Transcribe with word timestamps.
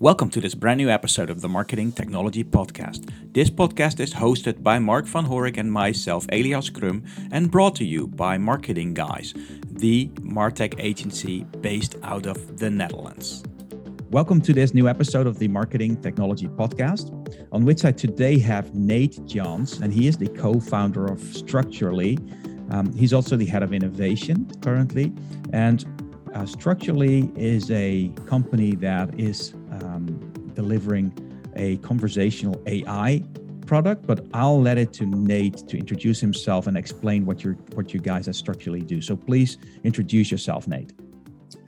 Welcome 0.00 0.30
to 0.30 0.40
this 0.40 0.54
brand 0.54 0.78
new 0.78 0.90
episode 0.90 1.28
of 1.28 1.40
the 1.40 1.48
Marketing 1.48 1.90
Technology 1.90 2.44
Podcast. 2.44 3.10
This 3.34 3.50
podcast 3.50 3.98
is 3.98 4.14
hosted 4.14 4.62
by 4.62 4.78
Mark 4.78 5.06
van 5.06 5.24
Horik 5.24 5.56
and 5.56 5.72
myself, 5.72 6.24
Elias 6.30 6.70
Crum, 6.70 7.02
and 7.32 7.50
brought 7.50 7.74
to 7.74 7.84
you 7.84 8.06
by 8.06 8.38
Marketing 8.38 8.94
Guys, 8.94 9.34
the 9.68 10.06
Martech 10.20 10.78
agency 10.78 11.42
based 11.60 11.96
out 12.04 12.26
of 12.26 12.58
the 12.60 12.70
Netherlands. 12.70 13.42
Welcome 14.10 14.40
to 14.42 14.52
this 14.52 14.72
new 14.72 14.86
episode 14.86 15.26
of 15.26 15.40
the 15.40 15.48
Marketing 15.48 16.00
Technology 16.00 16.46
Podcast, 16.46 17.10
on 17.50 17.64
which 17.64 17.84
I 17.84 17.90
today 17.90 18.38
have 18.38 18.72
Nate 18.76 19.26
Joens, 19.26 19.80
and 19.80 19.92
he 19.92 20.06
is 20.06 20.16
the 20.16 20.28
co 20.28 20.60
founder 20.60 21.06
of 21.06 21.20
Structurely. 21.20 22.20
Um, 22.70 22.92
he's 22.92 23.12
also 23.12 23.34
the 23.34 23.46
head 23.46 23.64
of 23.64 23.72
innovation 23.72 24.48
currently. 24.62 25.12
And 25.52 25.84
uh, 26.34 26.46
Structurely 26.46 27.32
is 27.34 27.68
a 27.72 28.12
company 28.26 28.76
that 28.76 29.18
is 29.18 29.54
um, 29.84 30.06
delivering 30.54 31.12
a 31.56 31.76
conversational 31.78 32.60
AI 32.66 33.22
product, 33.66 34.06
but 34.06 34.24
I'll 34.32 34.60
let 34.60 34.78
it 34.78 34.92
to 34.94 35.06
Nate 35.06 35.68
to 35.68 35.76
introduce 35.76 36.20
himself 36.20 36.66
and 36.66 36.76
explain 36.76 37.26
what 37.26 37.44
you 37.44 37.52
what 37.74 37.92
you 37.92 38.00
guys 38.00 38.28
Structurely 38.36 38.80
do. 38.80 39.00
So 39.00 39.16
please 39.16 39.58
introduce 39.84 40.30
yourself, 40.30 40.66
Nate. 40.66 40.92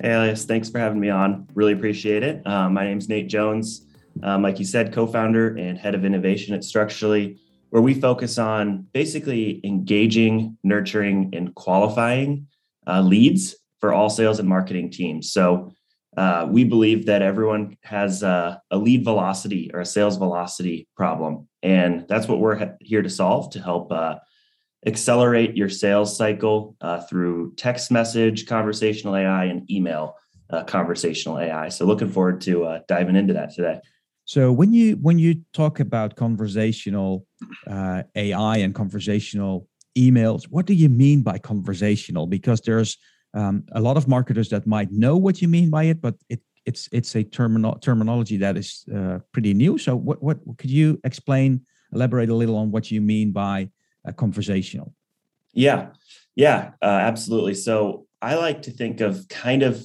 Hey, 0.00 0.12
Elias, 0.12 0.44
thanks 0.44 0.70
for 0.70 0.78
having 0.78 0.98
me 0.98 1.10
on. 1.10 1.46
Really 1.54 1.72
appreciate 1.72 2.22
it. 2.22 2.46
Um, 2.46 2.74
my 2.74 2.84
name's 2.84 3.08
Nate 3.08 3.28
Joens. 3.28 3.86
Um, 4.22 4.42
like 4.42 4.58
you 4.58 4.64
said, 4.64 4.92
co-founder 4.92 5.56
and 5.56 5.78
head 5.78 5.94
of 5.94 6.04
innovation 6.04 6.54
at 6.54 6.64
Structurely, 6.64 7.38
where 7.70 7.82
we 7.82 7.94
focus 7.94 8.38
on 8.38 8.86
basically 8.92 9.60
engaging, 9.64 10.56
nurturing, 10.64 11.30
and 11.32 11.54
qualifying 11.54 12.46
uh, 12.86 13.00
leads 13.00 13.56
for 13.78 13.92
all 13.92 14.10
sales 14.10 14.38
and 14.38 14.48
marketing 14.48 14.90
teams. 14.90 15.32
So 15.32 15.72
uh, 16.16 16.46
we 16.50 16.64
believe 16.64 17.06
that 17.06 17.22
everyone 17.22 17.76
has 17.82 18.22
a, 18.22 18.60
a, 18.70 18.76
lead 18.76 19.04
velocity 19.04 19.70
or 19.72 19.80
a 19.80 19.86
sales 19.86 20.16
velocity 20.16 20.88
problem. 20.96 21.48
And 21.62 22.06
that's 22.08 22.26
what 22.26 22.40
we're 22.40 22.74
here 22.80 23.02
to 23.02 23.10
solve 23.10 23.50
to 23.50 23.60
help 23.60 23.92
uh, 23.92 24.16
accelerate 24.86 25.56
your 25.56 25.68
sales 25.68 26.16
cycle 26.16 26.76
uh, 26.80 27.00
through 27.02 27.54
text 27.54 27.92
message, 27.92 28.46
conversational 28.46 29.14
AI, 29.14 29.44
and 29.44 29.70
email 29.70 30.16
uh, 30.50 30.64
conversational 30.64 31.38
AI. 31.38 31.68
So 31.68 31.84
looking 31.84 32.08
forward 32.08 32.40
to 32.42 32.64
uh, 32.64 32.80
diving 32.88 33.14
into 33.14 33.34
that 33.34 33.54
today. 33.54 33.78
So 34.24 34.52
when 34.52 34.72
you 34.72 34.94
when 34.96 35.18
you 35.18 35.42
talk 35.52 35.80
about 35.80 36.16
conversational 36.16 37.26
AI 37.68 38.56
and 38.58 38.74
conversational 38.74 39.68
emails, 39.98 40.44
what 40.44 40.66
do 40.66 40.74
you 40.74 40.88
mean 40.88 41.22
by 41.22 41.38
conversational? 41.38 42.26
Because 42.26 42.60
there's 42.60 42.96
um, 43.34 43.64
a 43.72 43.80
lot 43.80 43.96
of 43.96 44.08
marketers 44.08 44.48
that 44.50 44.66
might 44.66 44.90
know 44.90 45.16
what 45.16 45.40
you 45.40 45.48
mean 45.48 45.70
by 45.70 45.84
it, 45.84 46.00
but 46.00 46.14
it, 46.28 46.40
it's 46.66 46.88
it's 46.92 47.14
a 47.14 47.22
terminal 47.22 47.76
terminology 47.78 48.36
that 48.38 48.56
is 48.56 48.84
uh, 48.94 49.18
pretty 49.32 49.54
new. 49.54 49.78
So, 49.78 49.96
what 49.96 50.22
what 50.22 50.38
could 50.58 50.70
you 50.70 51.00
explain, 51.04 51.62
elaborate 51.92 52.28
a 52.28 52.34
little 52.34 52.56
on 52.56 52.70
what 52.70 52.90
you 52.90 53.00
mean 53.00 53.32
by 53.32 53.70
uh, 54.06 54.12
conversational? 54.12 54.94
Yeah, 55.52 55.88
yeah, 56.36 56.72
uh, 56.82 56.86
absolutely. 56.86 57.54
So, 57.54 58.06
I 58.20 58.34
like 58.34 58.62
to 58.62 58.70
think 58.70 59.00
of 59.00 59.26
kind 59.28 59.62
of 59.62 59.82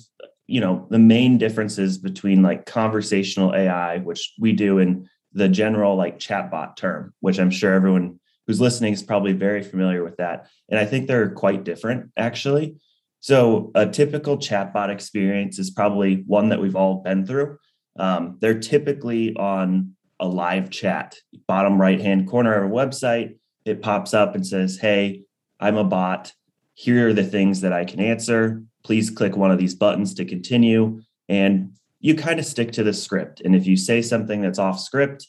you 0.47 0.59
know 0.59 0.87
the 0.89 0.99
main 0.99 1.37
differences 1.37 1.97
between 1.97 2.41
like 2.41 2.65
conversational 2.65 3.55
AI, 3.55 3.99
which 3.99 4.33
we 4.39 4.51
do 4.53 4.79
in 4.79 5.07
the 5.33 5.49
general 5.49 5.95
like 5.95 6.17
chatbot 6.17 6.75
term, 6.75 7.13
which 7.19 7.39
I'm 7.39 7.51
sure 7.51 7.73
everyone 7.73 8.19
who's 8.47 8.61
listening 8.61 8.93
is 8.93 9.03
probably 9.03 9.33
very 9.33 9.63
familiar 9.63 10.03
with 10.03 10.17
that. 10.17 10.47
And 10.69 10.79
I 10.79 10.85
think 10.85 11.07
they're 11.07 11.29
quite 11.29 11.63
different 11.63 12.11
actually. 12.17 12.77
So, 13.25 13.71
a 13.73 13.87
typical 13.87 14.37
chatbot 14.37 14.89
experience 14.89 15.57
is 15.57 15.71
probably 15.71 16.23
one 16.27 16.49
that 16.49 16.61
we've 16.61 16.75
all 16.75 17.01
been 17.01 17.25
through. 17.25 17.57
Um, 17.97 18.37
they're 18.39 18.59
typically 18.59 19.35
on 19.35 19.95
a 20.19 20.27
live 20.27 20.69
chat, 20.69 21.15
bottom 21.47 21.81
right 21.81 21.99
hand 21.99 22.27
corner 22.27 22.53
of 22.53 22.69
a 22.69 22.71
website. 22.71 23.39
It 23.65 23.81
pops 23.81 24.13
up 24.13 24.35
and 24.35 24.45
says, 24.45 24.77
Hey, 24.77 25.23
I'm 25.59 25.75
a 25.75 25.83
bot. 25.83 26.33
Here 26.75 27.09
are 27.09 27.13
the 27.13 27.23
things 27.23 27.61
that 27.61 27.73
I 27.73 27.83
can 27.83 27.99
answer. 27.99 28.61
Please 28.83 29.09
click 29.09 29.35
one 29.35 29.49
of 29.49 29.57
these 29.57 29.73
buttons 29.73 30.13
to 30.13 30.25
continue. 30.25 31.01
And 31.27 31.71
you 32.01 32.13
kind 32.13 32.39
of 32.39 32.45
stick 32.45 32.73
to 32.73 32.83
the 32.83 32.93
script. 32.93 33.41
And 33.43 33.55
if 33.55 33.65
you 33.65 33.75
say 33.75 34.03
something 34.03 34.43
that's 34.43 34.59
off 34.59 34.79
script, 34.79 35.25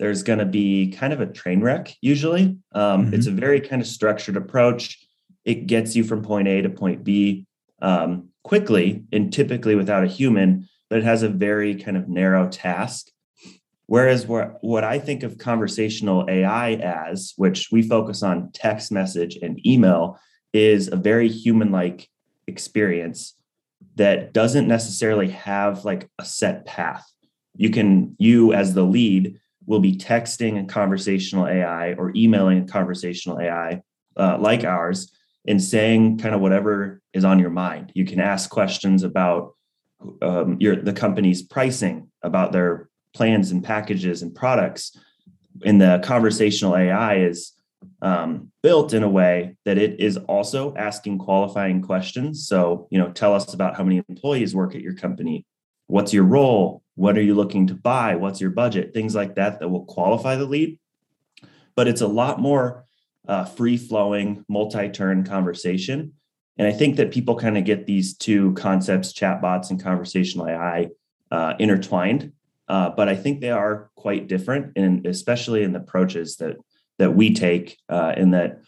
there's 0.00 0.24
going 0.24 0.40
to 0.40 0.46
be 0.46 0.90
kind 0.90 1.12
of 1.12 1.20
a 1.20 1.26
train 1.26 1.60
wreck 1.60 1.94
usually. 2.00 2.58
Um, 2.72 3.04
mm-hmm. 3.04 3.14
It's 3.14 3.28
a 3.28 3.30
very 3.30 3.60
kind 3.60 3.80
of 3.80 3.86
structured 3.86 4.36
approach 4.36 5.05
it 5.46 5.68
gets 5.68 5.96
you 5.96 6.04
from 6.04 6.22
point 6.22 6.48
A 6.48 6.60
to 6.60 6.68
point 6.68 7.04
B 7.04 7.46
um, 7.80 8.28
quickly 8.42 9.04
and 9.12 9.32
typically 9.32 9.76
without 9.76 10.04
a 10.04 10.08
human, 10.08 10.68
but 10.90 10.98
it 10.98 11.04
has 11.04 11.22
a 11.22 11.28
very 11.28 11.76
kind 11.76 11.96
of 11.96 12.08
narrow 12.08 12.48
task. 12.48 13.06
Whereas 13.86 14.26
what, 14.26 14.58
what 14.62 14.82
I 14.82 14.98
think 14.98 15.22
of 15.22 15.38
conversational 15.38 16.26
AI 16.28 16.72
as, 16.72 17.32
which 17.36 17.68
we 17.70 17.82
focus 17.82 18.24
on 18.24 18.50
text 18.52 18.90
message 18.90 19.38
and 19.40 19.64
email, 19.64 20.18
is 20.52 20.88
a 20.88 20.96
very 20.96 21.28
human 21.28 21.70
like 21.70 22.08
experience 22.48 23.34
that 23.94 24.32
doesn't 24.32 24.66
necessarily 24.66 25.28
have 25.28 25.84
like 25.84 26.10
a 26.18 26.24
set 26.24 26.66
path. 26.66 27.06
You 27.54 27.70
can, 27.70 28.16
you 28.18 28.52
as 28.52 28.74
the 28.74 28.82
lead, 28.82 29.38
will 29.66 29.80
be 29.80 29.96
texting 29.96 30.62
a 30.62 30.66
conversational 30.66 31.46
AI 31.46 31.92
or 31.94 32.12
emailing 32.16 32.62
a 32.62 32.66
conversational 32.66 33.40
AI 33.40 33.82
uh, 34.16 34.38
like 34.38 34.64
ours 34.64 35.12
and 35.46 35.62
saying 35.62 36.18
kind 36.18 36.34
of 36.34 36.40
whatever 36.40 37.00
is 37.12 37.24
on 37.24 37.38
your 37.38 37.50
mind. 37.50 37.92
You 37.94 38.04
can 38.04 38.20
ask 38.20 38.50
questions 38.50 39.02
about 39.02 39.54
um, 40.22 40.56
your 40.60 40.76
the 40.76 40.92
company's 40.92 41.42
pricing, 41.42 42.10
about 42.22 42.52
their 42.52 42.88
plans 43.14 43.50
and 43.50 43.64
packages 43.64 44.22
and 44.22 44.34
products. 44.34 44.96
And 45.64 45.80
the 45.80 46.00
conversational 46.04 46.76
AI 46.76 47.16
is 47.20 47.52
um, 48.02 48.52
built 48.62 48.92
in 48.92 49.02
a 49.02 49.08
way 49.08 49.56
that 49.64 49.78
it 49.78 50.00
is 50.00 50.16
also 50.16 50.74
asking 50.76 51.18
qualifying 51.18 51.80
questions. 51.80 52.46
So, 52.46 52.88
you 52.90 52.98
know, 52.98 53.10
tell 53.10 53.34
us 53.34 53.54
about 53.54 53.76
how 53.76 53.84
many 53.84 54.02
employees 54.08 54.54
work 54.54 54.74
at 54.74 54.82
your 54.82 54.94
company. 54.94 55.46
What's 55.86 56.12
your 56.12 56.24
role? 56.24 56.82
What 56.94 57.16
are 57.16 57.22
you 57.22 57.34
looking 57.34 57.66
to 57.68 57.74
buy? 57.74 58.16
What's 58.16 58.40
your 58.40 58.50
budget? 58.50 58.92
Things 58.92 59.14
like 59.14 59.36
that 59.36 59.60
that 59.60 59.68
will 59.68 59.84
qualify 59.84 60.36
the 60.36 60.44
lead. 60.44 60.78
But 61.74 61.88
it's 61.88 62.00
a 62.00 62.08
lot 62.08 62.40
more 62.40 62.85
uh, 63.28 63.44
free 63.44 63.76
flowing, 63.76 64.44
multi 64.48 64.88
turn 64.88 65.24
conversation. 65.24 66.12
And 66.58 66.66
I 66.66 66.72
think 66.72 66.96
that 66.96 67.12
people 67.12 67.36
kind 67.36 67.58
of 67.58 67.64
get 67.64 67.86
these 67.86 68.16
two 68.16 68.54
concepts, 68.54 69.12
chatbots 69.12 69.70
and 69.70 69.82
conversational 69.82 70.48
AI, 70.48 70.88
uh, 71.30 71.54
intertwined. 71.58 72.32
Uh, 72.68 72.90
but 72.90 73.08
I 73.08 73.14
think 73.14 73.40
they 73.40 73.50
are 73.50 73.90
quite 73.94 74.26
different, 74.26 74.72
and 74.76 75.06
especially 75.06 75.62
in 75.62 75.72
the 75.72 75.80
approaches 75.80 76.36
that 76.36 76.56
that 76.98 77.14
we 77.14 77.34
take, 77.34 77.78
uh, 77.90 78.14
in 78.16 78.30
that 78.30 78.62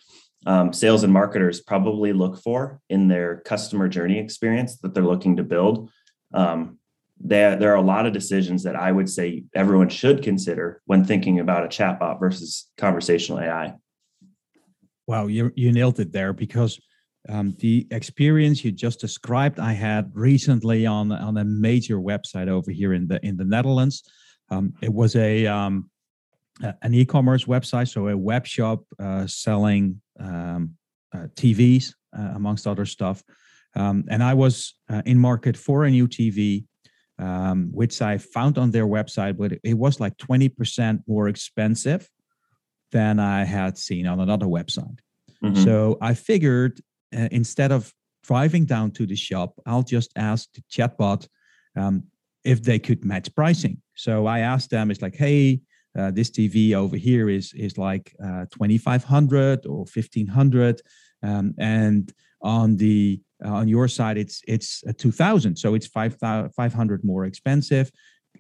um, 0.47 0.73
sales 0.73 1.03
and 1.03 1.13
marketers 1.13 1.61
probably 1.61 2.13
look 2.13 2.41
for 2.43 2.81
in 2.89 3.09
their 3.09 3.39
customer 3.41 3.89
journey 3.89 4.19
experience 4.19 4.77
that 4.79 4.95
they're 4.95 5.03
looking 5.03 5.37
to 5.37 5.43
build. 5.43 5.91
Um, 6.33 6.79
there, 7.21 7.57
there 7.57 7.73
are 7.73 7.77
a 7.77 7.83
lot 7.83 8.07
of 8.07 8.13
decisions 8.13 8.63
that 8.63 8.77
I 8.77 8.93
would 8.93 9.09
say 9.09 9.45
everyone 9.55 9.89
should 9.89 10.23
consider 10.23 10.81
when 10.85 11.05
thinking 11.05 11.41
about 11.41 11.65
a 11.65 11.69
chatbot 11.69 12.21
versus 12.21 12.71
conversational 12.77 13.41
AI. 13.41 13.75
Wow, 15.09 15.27
you 15.27 15.51
you 15.57 15.73
nailed 15.73 15.99
it 16.01 16.13
there 16.13 16.35
because 16.35 16.79
um, 17.31 17.57
the 17.61 17.87
experience 17.91 18.63
you 18.63 18.71
just 18.73 19.01
described, 19.01 19.59
I 19.59 19.73
had 19.73 20.11
recently 20.13 20.85
on 20.85 21.11
on 21.11 21.39
a 21.39 21.45
major 21.45 21.97
website 21.97 22.49
over 22.49 22.71
here 22.71 22.93
in 22.93 23.09
the 23.09 23.19
in 23.25 23.39
the 23.39 23.47
Netherlands. 23.47 24.03
Um, 24.51 24.75
it 24.83 24.93
was 24.93 25.17
a 25.17 25.47
um, 25.47 25.89
an 26.83 26.93
e-commerce 26.93 27.47
website, 27.47 27.89
so 27.89 28.09
a 28.09 28.17
web 28.17 28.47
shop 28.47 28.85
uh, 29.01 29.27
selling 29.27 30.03
um, 30.21 30.75
uh, 31.15 31.29
TVs 31.37 31.95
uh, 32.17 32.33
amongst 32.35 32.67
other 32.67 32.85
stuff. 32.85 33.23
Um, 33.75 34.05
and 34.11 34.23
I 34.23 34.35
was 34.35 34.75
uh, 34.91 35.01
in 35.07 35.19
market 35.19 35.57
for 35.57 35.85
a 35.85 35.91
new 35.91 36.07
TV, 36.07 36.67
um, 37.19 37.71
which 37.73 38.03
I 38.03 38.19
found 38.19 38.59
on 38.59 38.73
their 38.73 38.87
website, 38.87 39.39
but 39.39 39.53
it 39.65 39.79
was 39.79 40.01
like 40.01 40.19
twenty 40.19 40.51
percent 40.51 41.01
more 41.07 41.29
expensive 41.29 42.07
than 42.93 43.19
I 43.19 43.45
had 43.45 43.79
seen 43.79 44.07
on 44.07 44.21
another 44.21 44.47
website. 44.47 44.99
Mm-hmm. 45.43 45.63
So 45.63 45.99
I 46.01 46.15
figured 46.15 46.81
uh, 47.17 47.29
instead 47.31 47.73
of 47.73 47.93
driving 48.23 48.65
down 48.65 48.91
to 48.93 49.07
the 49.07 49.17
shop, 49.17 49.55
I'll 49.67 49.83
just 49.83 50.11
ask 50.17 50.49
the 50.53 50.63
chatbot 50.71 51.29
um, 51.77 52.05
if 52.45 52.63
they 52.63 52.79
could 52.79 53.05
match 53.05 53.35
pricing. 53.35 53.81
So 53.95 54.27
I 54.27 54.41
asked 54.41 54.71
them, 54.71 54.91
it's 54.91 55.03
like, 55.03 55.17
hey, 55.17 55.61
uh, 55.99 56.11
this 56.11 56.31
TV 56.31 56.75
over 56.75 56.97
here 56.97 57.29
is 57.29 57.53
is 57.55 57.79
like 57.79 58.15
uh, 58.23 58.45
2500 58.53 59.67
or 59.67 59.79
1500 59.79 60.81
um, 61.23 61.55
and 61.59 62.13
on 62.43 62.77
the 62.77 63.21
uh, 63.45 63.53
on 63.53 63.69
your 63.69 63.89
side 63.89 64.17
it's 64.17 64.43
it's 64.47 64.85
2000 64.99 65.57
so 65.57 65.75
it's 65.75 65.87
500 65.87 67.05
more 67.05 67.25
expensive 67.25 67.91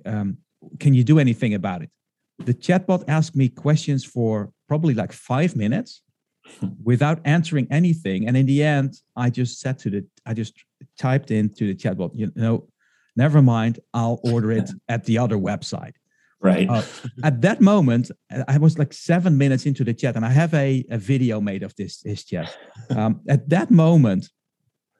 um, 0.06 0.36
can 0.78 0.94
you 0.94 1.02
do 1.02 1.18
anything 1.18 1.54
about 1.54 1.82
it 1.82 1.90
the 2.38 2.54
chatbot 2.54 3.04
asked 3.08 3.36
me 3.36 3.48
questions 3.48 4.04
for 4.04 4.52
probably 4.68 4.94
like 4.94 5.12
five 5.12 5.56
minutes 5.56 6.02
without 6.82 7.20
answering 7.24 7.66
anything. 7.70 8.26
And 8.26 8.36
in 8.36 8.46
the 8.46 8.62
end, 8.62 8.94
I 9.16 9.30
just 9.30 9.60
said 9.60 9.78
to 9.80 9.90
the, 9.90 10.06
I 10.26 10.34
just 10.34 10.54
typed 10.98 11.30
into 11.30 11.66
the 11.66 11.74
chatbot, 11.74 12.12
you 12.14 12.30
know, 12.34 12.68
never 13.16 13.42
mind, 13.42 13.80
I'll 13.92 14.20
order 14.24 14.52
it 14.52 14.70
at 14.88 15.04
the 15.04 15.18
other 15.18 15.36
website. 15.36 15.94
Right. 16.40 16.70
Uh, 16.70 16.82
at 17.24 17.40
that 17.40 17.60
moment, 17.60 18.12
I 18.46 18.58
was 18.58 18.78
like 18.78 18.92
seven 18.92 19.36
minutes 19.36 19.66
into 19.66 19.82
the 19.82 19.92
chat, 19.92 20.14
and 20.14 20.24
I 20.24 20.30
have 20.30 20.54
a, 20.54 20.84
a 20.88 20.96
video 20.96 21.40
made 21.40 21.64
of 21.64 21.74
this, 21.74 22.00
this 22.02 22.22
chat. 22.22 22.56
Um, 22.90 23.22
at 23.28 23.48
that 23.48 23.72
moment, 23.72 24.30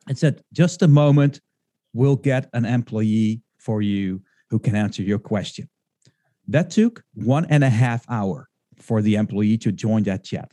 it 0.08 0.19
said, 0.19 0.43
just 0.52 0.82
a 0.82 0.88
moment, 0.88 1.40
we'll 1.93 2.17
get 2.17 2.49
an 2.55 2.64
employee 2.64 3.43
for 3.58 3.82
you 3.82 4.20
who 4.50 4.58
can 4.58 4.75
answer 4.75 5.02
your 5.02 5.20
question. 5.20 5.69
That 6.49 6.71
took 6.71 7.03
one 7.15 7.47
and 7.50 7.62
a 7.62 7.71
half 7.71 8.05
hour 8.09 8.49
for 8.79 9.03
the 9.03 9.17
employee 9.17 9.59
to 9.59 9.73
join 9.73 10.03
that 10.05 10.25
chat. 10.25 10.50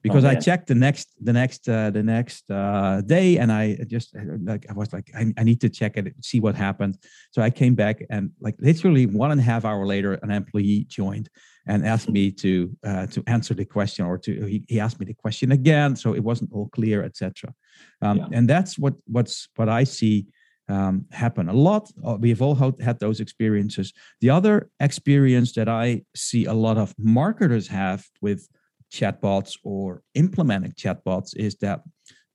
Because 0.00 0.24
oh, 0.24 0.28
I 0.28 0.36
checked 0.36 0.68
the 0.68 0.76
next 0.76 1.08
the 1.20 1.32
next 1.32 1.68
uh, 1.68 1.90
the 1.90 2.04
next 2.04 2.48
uh, 2.50 3.00
day 3.04 3.38
and 3.38 3.50
I 3.50 3.78
just 3.88 4.14
uh, 4.14 4.20
like 4.42 4.64
I 4.70 4.72
was 4.72 4.92
like 4.92 5.10
I, 5.12 5.32
I 5.36 5.42
need 5.42 5.60
to 5.62 5.68
check 5.68 5.96
it 5.96 6.14
see 6.22 6.38
what 6.38 6.54
happened. 6.54 6.98
So 7.32 7.42
I 7.42 7.50
came 7.50 7.74
back 7.74 8.04
and 8.08 8.30
like 8.40 8.54
literally 8.60 9.06
one 9.06 9.32
and 9.32 9.40
a 9.40 9.44
half 9.44 9.64
hour 9.64 9.84
later 9.84 10.14
an 10.22 10.30
employee 10.30 10.86
joined 10.88 11.28
and 11.66 11.84
asked 11.84 12.08
me 12.08 12.30
to 12.30 12.70
uh, 12.84 13.06
to 13.08 13.24
answer 13.26 13.54
the 13.54 13.64
question 13.64 14.04
or 14.06 14.18
to 14.18 14.46
he, 14.46 14.62
he 14.68 14.78
asked 14.78 15.00
me 15.00 15.06
the 15.06 15.14
question 15.14 15.50
again 15.50 15.96
so 15.96 16.14
it 16.14 16.22
wasn't 16.22 16.50
all 16.52 16.68
clear 16.68 17.02
etc 17.02 17.52
um, 18.00 18.18
yeah. 18.18 18.26
and 18.32 18.48
that's 18.48 18.78
what 18.78 18.94
what's 19.06 19.48
what 19.56 19.68
I 19.68 19.84
see 19.84 20.26
um, 20.68 21.06
happen 21.10 21.48
a 21.48 21.52
lot. 21.52 21.90
Uh, 22.06 22.16
we've 22.20 22.42
all 22.42 22.54
had 22.80 23.00
those 23.00 23.20
experiences. 23.20 23.92
The 24.20 24.30
other 24.30 24.70
experience 24.80 25.52
that 25.54 25.68
I 25.68 26.02
see 26.14 26.44
a 26.44 26.52
lot 26.52 26.76
of 26.76 26.94
marketers 26.98 27.68
have 27.68 28.04
with 28.20 28.48
chatbots 28.92 29.56
or 29.64 30.02
implementing 30.14 30.72
chatbots 30.72 31.36
is 31.36 31.56
that 31.56 31.82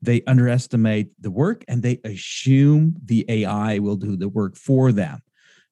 they 0.01 0.21
underestimate 0.27 1.09
the 1.21 1.31
work 1.31 1.63
and 1.68 1.81
they 1.81 2.00
assume 2.03 2.95
the 3.06 3.25
AI 3.30 3.80
will 3.80 3.95
do 3.95 4.18
the 4.18 4.30
work 4.30 4.57
for 4.57 4.91
them. 4.91 5.21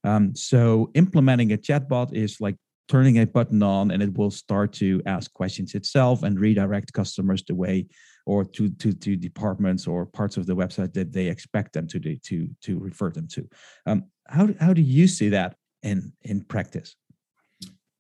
Um, 0.04 0.36
so 0.36 0.90
implementing 0.94 1.52
a 1.52 1.58
chatbot 1.58 2.14
is 2.14 2.40
like 2.40 2.56
turning 2.88 3.20
a 3.20 3.26
button 3.26 3.62
on 3.62 3.92
and 3.92 4.02
it 4.02 4.18
will 4.18 4.32
start 4.32 4.74
to 4.74 5.02
ask 5.06 5.32
questions 5.34 5.76
itself 5.76 6.24
and 6.24 6.40
redirect 6.40 6.94
customers 6.94 7.44
the 7.44 7.56
way 7.56 7.88
or 8.26 8.44
to 8.44 8.70
to 8.70 8.94
to 8.94 9.16
departments 9.16 9.88
or 9.88 10.06
parts 10.06 10.38
of 10.38 10.46
the 10.46 10.56
website 10.56 10.94
that 10.94 11.14
they 11.14 11.28
expect 11.28 11.74
them 11.74 11.88
to 11.88 12.00
do, 12.00 12.16
to 12.18 12.50
to 12.62 12.80
refer 12.80 13.10
them 13.10 13.28
to. 13.30 13.48
Um, 13.86 14.06
how 14.28 14.50
how 14.60 14.74
do 14.74 14.82
you 14.82 15.08
see 15.08 15.30
that 15.30 15.56
in 15.84 16.14
in 16.24 16.42
practice? 16.44 16.96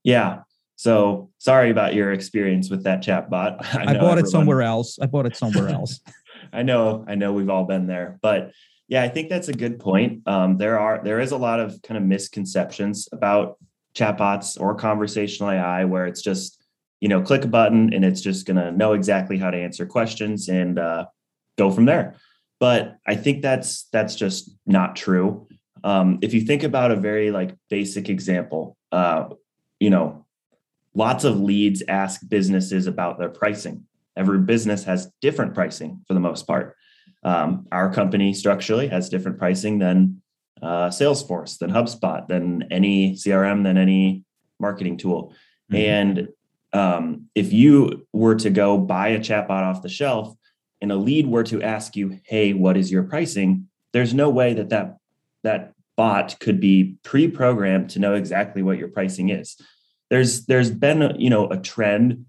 Yeah, 0.04 0.42
so 0.76 1.30
sorry 1.38 1.70
about 1.70 1.94
your 1.94 2.12
experience 2.12 2.72
with 2.72 2.84
that 2.86 3.04
chat 3.04 3.30
bot. 3.30 3.64
I, 3.76 3.82
I 3.82 3.86
bought 3.86 3.96
everyone, 3.96 4.18
it 4.18 4.28
somewhere 4.28 4.62
else. 4.64 4.98
I 5.00 5.06
bought 5.06 5.28
it 5.28 5.36
somewhere 5.36 5.70
else. 5.78 6.00
I 6.52 6.64
know, 6.64 7.06
I 7.08 7.14
know 7.14 7.34
we've 7.34 7.52
all 7.52 7.66
been 7.66 7.86
there, 7.86 8.18
but 8.22 8.52
yeah, 8.88 9.04
I 9.04 9.08
think 9.08 9.30
that's 9.30 9.48
a 9.48 9.54
good 9.54 9.80
point. 9.80 10.28
Um, 10.28 10.58
there 10.58 10.80
are 10.80 11.02
there 11.04 11.20
is 11.20 11.32
a 11.32 11.38
lot 11.38 11.60
of 11.60 11.82
kind 11.84 11.98
of 11.98 12.04
misconceptions 12.04 13.08
about 13.12 13.58
chatbots 13.96 14.60
or 14.60 14.74
conversational 14.76 15.52
AI 15.52 15.86
where 15.86 16.08
it's 16.08 16.22
just 16.22 16.61
you 17.02 17.10
know 17.10 17.22
click 17.22 17.44
a 17.44 17.48
button 17.48 17.94
and 17.94 18.06
it's 18.06 18.22
just 18.22 18.46
going 18.46 18.58
to 18.58 18.72
know 18.72 18.94
exactly 18.94 19.38
how 19.38 19.52
to 19.52 19.58
answer 19.58 19.86
questions 19.86 20.48
and 20.48 20.80
uh, 20.80 21.06
go 21.58 21.70
from 21.72 21.86
there. 21.86 22.16
But 22.60 22.98
I 23.08 23.16
think 23.16 23.42
that's 23.42 23.88
that's 23.92 24.16
just 24.16 24.52
not 24.66 24.96
true. 24.96 25.48
Um, 25.84 26.20
if 26.22 26.34
you 26.34 26.42
think 26.42 26.64
about 26.64 26.92
a 26.92 26.96
very 26.96 27.32
like 27.32 27.56
basic 27.70 28.08
example, 28.08 28.78
uh, 28.92 29.30
you 29.80 29.90
know, 29.90 30.26
lots 30.94 31.24
of 31.24 31.40
leads 31.40 31.82
ask 31.88 32.22
businesses 32.30 32.86
about 32.86 33.18
their 33.18 33.30
pricing. 33.30 33.86
Every 34.16 34.40
business 34.40 34.84
has 34.84 35.12
different 35.22 35.56
pricing 35.56 36.02
for 36.08 36.14
the 36.14 36.20
most 36.20 36.46
part. 36.46 36.76
Um, 37.24 37.68
our 37.72 37.92
company 37.92 38.34
Structurely 38.34 38.88
has 38.90 39.10
different 39.10 39.40
pricing 39.40 39.80
than 39.80 40.22
uh, 40.62 40.90
Salesforce, 40.90 41.58
than 41.58 41.72
HubSpot, 41.72 42.28
than 42.28 42.68
any 42.72 43.14
CRM, 43.14 43.64
than 43.64 43.78
any 43.78 44.24
marketing 44.60 44.98
tool. 44.98 45.34
Mm-hmm. 45.72 45.76
And 45.76 46.28
um, 46.74 47.28
if 47.36 47.54
you 47.54 48.08
were 48.14 48.36
to 48.36 48.50
go 48.50 48.78
buy 48.78 49.10
a 49.10 49.20
chatbot 49.20 49.64
off 49.64 49.82
the 49.82 49.90
shelf 49.90 50.34
and 50.80 50.92
a 50.92 50.96
lead 50.96 51.28
were 51.28 51.44
to 51.44 51.62
ask 51.62 51.96
you, 51.96 52.20
"Hey, 52.24 52.54
what 52.54 52.78
is 52.78 52.92
your 52.92 53.04
pricing?" 53.04 53.68
There's 53.94 54.14
no 54.14 54.30
way 54.30 54.54
that 54.54 54.70
that 54.70 54.98
that 55.44 55.74
bot 55.98 56.40
could 56.40 56.60
be 56.60 56.96
pre-programmed 57.04 57.90
to 57.92 58.00
know 58.00 58.14
exactly 58.14 58.64
what 58.64 58.78
your 58.78 58.88
pricing 58.88 59.30
is 59.30 59.58
there's 60.12 60.46
there's 60.46 60.70
been 60.70 61.02
a, 61.02 61.16
you 61.18 61.32
know 61.32 61.50
a 61.50 61.58
trend 61.58 62.26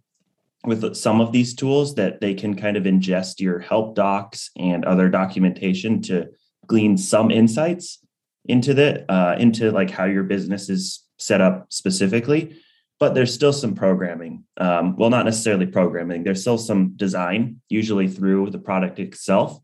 with 0.65 0.95
some 0.95 1.21
of 1.21 1.33
these 1.33 1.55
tools 1.55 1.97
that 1.97 2.21
they 2.21 2.33
can 2.33 2.55
kind 2.55 2.77
of 2.79 2.85
ingest 2.85 3.41
your 3.41 3.59
help 3.59 3.97
docs 3.97 4.51
and 4.57 4.85
other 4.85 5.11
documentation 5.11 6.01
to 6.01 6.29
glean 6.69 6.97
some 6.97 7.31
insights 7.31 7.99
into 8.47 8.73
the 8.73 9.05
uh, 9.13 9.37
into 9.39 9.71
like 9.73 9.91
how 9.91 10.05
your 10.05 10.23
business 10.23 10.71
is 10.71 11.05
set 11.19 11.41
up 11.41 11.67
specifically 11.71 12.57
but 13.03 13.15
there's 13.15 13.35
still 13.35 13.53
some 13.53 13.75
programming 13.75 14.45
um, 14.59 14.97
well 14.97 15.11
not 15.11 15.25
necessarily 15.25 15.67
programming 15.67 16.23
there's 16.23 16.41
still 16.41 16.59
some 16.59 16.83
design 16.97 17.61
usually 17.69 18.09
through 18.09 18.51
the 18.51 18.59
product 18.69 18.99
itself 18.99 19.59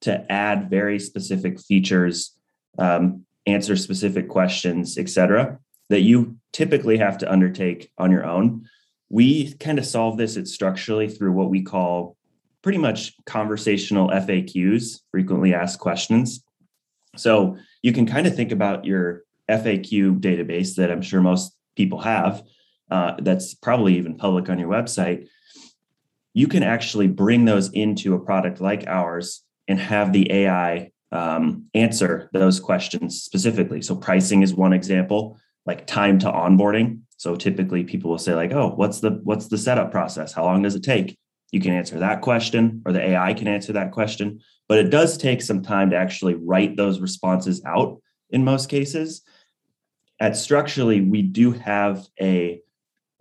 to 0.00 0.12
add 0.30 0.70
very 0.70 0.98
specific 0.98 1.60
features 1.60 2.36
um, 2.78 3.24
answer 3.46 3.76
specific 3.76 4.28
questions 4.28 4.98
etc 4.98 5.58
that 5.92 6.00
you 6.00 6.38
typically 6.52 6.96
have 6.96 7.18
to 7.18 7.30
undertake 7.30 7.90
on 7.98 8.10
your 8.10 8.24
own. 8.24 8.66
We 9.10 9.52
kind 9.54 9.78
of 9.78 9.84
solve 9.84 10.16
this 10.16 10.38
structurally 10.50 11.08
through 11.08 11.32
what 11.32 11.50
we 11.50 11.62
call 11.62 12.16
pretty 12.62 12.78
much 12.78 13.12
conversational 13.26 14.08
FAQs, 14.08 15.00
frequently 15.10 15.52
asked 15.52 15.80
questions. 15.80 16.42
So 17.16 17.58
you 17.82 17.92
can 17.92 18.06
kind 18.06 18.26
of 18.26 18.34
think 18.34 18.52
about 18.52 18.86
your 18.86 19.24
FAQ 19.50 20.20
database 20.20 20.76
that 20.76 20.90
I'm 20.90 21.02
sure 21.02 21.20
most 21.20 21.54
people 21.76 22.00
have. 22.00 22.42
Uh, 22.92 23.16
that's 23.20 23.54
probably 23.54 23.96
even 23.96 24.18
public 24.18 24.50
on 24.50 24.58
your 24.58 24.68
website. 24.68 25.26
You 26.34 26.46
can 26.46 26.62
actually 26.62 27.06
bring 27.06 27.46
those 27.46 27.72
into 27.72 28.14
a 28.14 28.18
product 28.18 28.60
like 28.60 28.86
ours 28.86 29.42
and 29.66 29.78
have 29.78 30.12
the 30.12 30.30
AI 30.30 30.90
um, 31.10 31.70
answer 31.72 32.28
those 32.34 32.60
questions 32.60 33.22
specifically. 33.22 33.80
So 33.80 33.96
pricing 33.96 34.42
is 34.42 34.52
one 34.52 34.74
example 34.74 35.38
like 35.64 35.86
time 35.86 36.18
to 36.18 36.26
onboarding. 36.26 37.00
So 37.16 37.34
typically 37.34 37.82
people 37.82 38.10
will 38.10 38.18
say 38.18 38.34
like, 38.34 38.52
"Oh, 38.52 38.72
what's 38.76 39.00
the 39.00 39.20
what's 39.24 39.48
the 39.48 39.56
setup 39.56 39.90
process? 39.90 40.34
How 40.34 40.44
long 40.44 40.60
does 40.60 40.74
it 40.74 40.82
take?" 40.82 41.16
You 41.50 41.60
can 41.60 41.72
answer 41.72 41.98
that 41.98 42.20
question 42.20 42.82
or 42.84 42.92
the 42.92 43.00
AI 43.00 43.32
can 43.32 43.48
answer 43.48 43.72
that 43.72 43.92
question, 43.92 44.40
but 44.68 44.78
it 44.78 44.90
does 44.90 45.16
take 45.16 45.40
some 45.40 45.62
time 45.62 45.88
to 45.90 45.96
actually 45.96 46.34
write 46.34 46.76
those 46.76 47.00
responses 47.00 47.62
out 47.64 48.02
in 48.28 48.44
most 48.44 48.68
cases. 48.68 49.22
At 50.20 50.36
Structurely, 50.36 51.00
we 51.00 51.22
do 51.22 51.52
have 51.52 52.06
a 52.20 52.60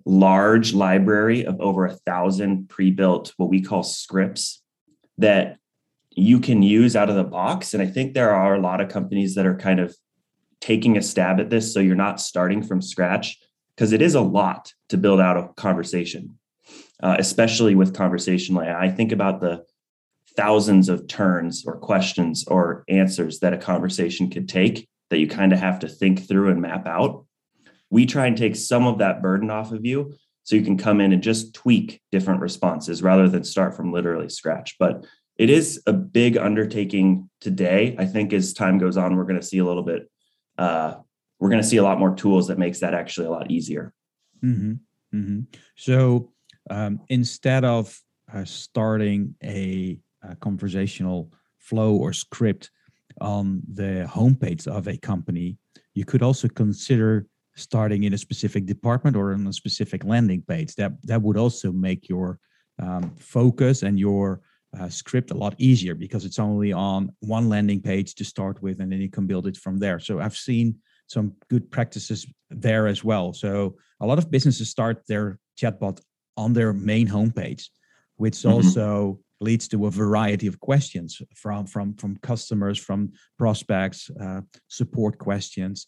large 0.05 0.73
library 0.73 1.45
of 1.45 1.59
over 1.59 1.85
a 1.85 1.95
thousand 1.95 2.69
pre-built 2.69 3.33
what 3.37 3.49
we 3.49 3.61
call 3.61 3.83
scripts 3.83 4.61
that 5.17 5.57
you 6.11 6.39
can 6.39 6.61
use 6.61 6.95
out 6.95 7.09
of 7.09 7.15
the 7.15 7.23
box. 7.23 7.73
And 7.73 7.81
i 7.81 7.85
think 7.85 8.13
there 8.13 8.31
are 8.31 8.55
a 8.55 8.61
lot 8.61 8.81
of 8.81 8.89
companies 8.89 9.35
that 9.35 9.45
are 9.45 9.57
kind 9.57 9.79
of 9.79 9.95
taking 10.61 10.97
a 10.97 11.01
stab 11.01 11.39
at 11.39 11.49
this 11.49 11.73
so 11.73 11.79
you're 11.79 11.95
not 11.95 12.21
starting 12.21 12.63
from 12.63 12.81
scratch 12.81 13.37
because 13.75 13.91
it 13.91 14.01
is 14.01 14.15
a 14.15 14.21
lot 14.21 14.73
to 14.89 14.97
build 14.97 15.19
out 15.19 15.37
a 15.37 15.49
conversation 15.55 16.37
uh, 17.01 17.15
especially 17.17 17.75
with 17.75 17.95
conversational 17.95 18.61
ai 18.61 18.85
i 18.85 18.89
think 18.89 19.11
about 19.11 19.41
the 19.41 19.63
thousands 20.37 20.87
of 20.87 21.07
turns 21.07 21.65
or 21.65 21.77
questions 21.77 22.45
or 22.47 22.85
answers 22.87 23.39
that 23.39 23.53
a 23.53 23.57
conversation 23.57 24.29
could 24.29 24.47
take 24.47 24.87
that 25.09 25.17
you 25.17 25.27
kind 25.27 25.51
of 25.51 25.59
have 25.59 25.79
to 25.79 25.89
think 25.89 26.25
through 26.25 26.49
and 26.49 26.61
map 26.61 26.87
out 26.87 27.25
we 27.91 28.05
try 28.05 28.25
and 28.25 28.37
take 28.37 28.55
some 28.55 28.87
of 28.87 28.97
that 28.97 29.21
burden 29.21 29.51
off 29.51 29.71
of 29.71 29.85
you 29.85 30.13
so 30.43 30.55
you 30.55 30.63
can 30.63 30.77
come 30.77 30.99
in 30.99 31.13
and 31.13 31.21
just 31.21 31.53
tweak 31.53 32.01
different 32.11 32.41
responses 32.41 33.03
rather 33.03 33.29
than 33.29 33.43
start 33.43 33.75
from 33.75 33.93
literally 33.93 34.29
scratch 34.29 34.75
but 34.79 35.05
it 35.37 35.49
is 35.49 35.81
a 35.85 35.93
big 35.93 36.37
undertaking 36.37 37.29
today 37.39 37.95
i 37.99 38.05
think 38.05 38.33
as 38.33 38.53
time 38.53 38.79
goes 38.79 38.97
on 38.97 39.15
we're 39.15 39.23
going 39.23 39.39
to 39.39 39.45
see 39.45 39.59
a 39.59 39.65
little 39.65 39.83
bit 39.83 40.09
uh, 40.57 40.95
we're 41.41 41.49
going 41.49 41.61
to 41.61 41.67
see 41.67 41.77
a 41.77 41.83
lot 41.83 41.99
more 41.99 42.15
tools 42.15 42.47
that 42.47 42.59
makes 42.59 42.79
that 42.79 42.93
actually 42.93 43.25
a 43.25 43.31
lot 43.31 43.49
easier. 43.49 43.93
Mm-hmm. 44.45 44.73
Mm-hmm. 45.17 45.39
So 45.75 46.31
um, 46.69 47.01
instead 47.09 47.65
of 47.65 47.99
uh, 48.31 48.45
starting 48.45 49.35
a, 49.43 49.99
a, 50.23 50.35
conversational 50.35 51.33
flow 51.57 51.95
or 51.95 52.13
script 52.13 52.69
on 53.19 53.63
the 53.73 54.07
homepage 54.07 54.67
of 54.67 54.87
a 54.87 54.97
company, 54.97 55.57
you 55.95 56.05
could 56.05 56.21
also 56.21 56.47
consider 56.47 57.25
starting 57.55 58.03
in 58.03 58.13
a 58.13 58.17
specific 58.17 58.65
department 58.65 59.15
or 59.15 59.33
on 59.33 59.47
a 59.47 59.53
specific 59.53 60.03
landing 60.03 60.41
page. 60.47 60.75
That 60.75 60.93
that 61.03 61.21
would 61.21 61.37
also 61.37 61.71
make 61.71 62.09
your 62.09 62.39
um, 62.79 63.13
focus 63.17 63.83
and 63.83 63.99
your 63.99 64.41
uh, 64.79 64.89
script 64.89 65.31
a 65.31 65.37
lot 65.37 65.53
easier 65.57 65.95
because 65.95 66.23
it's 66.25 66.39
only 66.39 66.71
on 66.71 67.11
one 67.19 67.49
landing 67.49 67.81
page 67.81 68.15
to 68.15 68.23
start 68.23 68.61
with 68.61 68.79
and 68.79 68.91
then 68.91 69.01
you 69.01 69.09
can 69.09 69.27
build 69.27 69.45
it 69.45 69.57
from 69.57 69.77
there 69.77 69.99
so 69.99 70.21
i've 70.21 70.37
seen 70.37 70.73
some 71.07 71.33
good 71.49 71.69
practices 71.69 72.25
there 72.49 72.87
as 72.87 73.03
well 73.03 73.33
so 73.33 73.75
a 73.99 74.05
lot 74.05 74.17
of 74.17 74.31
businesses 74.31 74.69
start 74.69 75.03
their 75.09 75.37
chatbot 75.61 75.99
on 76.37 76.53
their 76.53 76.71
main 76.71 77.05
homepage 77.05 77.67
which 78.15 78.35
mm-hmm. 78.35 78.53
also 78.53 79.19
leads 79.41 79.67
to 79.67 79.87
a 79.87 79.91
variety 79.91 80.47
of 80.47 80.59
questions 80.59 81.21
from 81.35 81.65
from 81.65 81.95
from 81.95 82.15
customers, 82.17 82.77
from 82.77 83.11
prospects, 83.37 84.09
uh, 84.21 84.41
support 84.67 85.17
questions, 85.17 85.87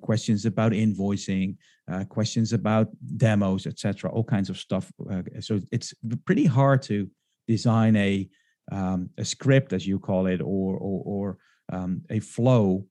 questions 0.00 0.46
about 0.46 0.72
invoicing, 0.72 1.56
uh, 1.90 2.04
questions 2.04 2.52
about 2.52 2.88
demos, 3.16 3.66
etc. 3.66 4.10
All 4.10 4.24
kinds 4.24 4.50
of 4.50 4.58
stuff. 4.58 4.90
Uh, 5.10 5.22
so 5.40 5.60
it's 5.72 5.94
pretty 6.24 6.44
hard 6.44 6.82
to 6.82 7.08
design 7.46 7.96
a 7.96 8.28
um, 8.70 9.08
a 9.16 9.24
script, 9.24 9.72
as 9.72 9.86
you 9.86 9.98
call 9.98 10.26
it, 10.26 10.40
or 10.40 10.76
or, 10.76 11.02
or 11.04 11.38
um, 11.72 12.02
a 12.10 12.20
flow 12.20 12.84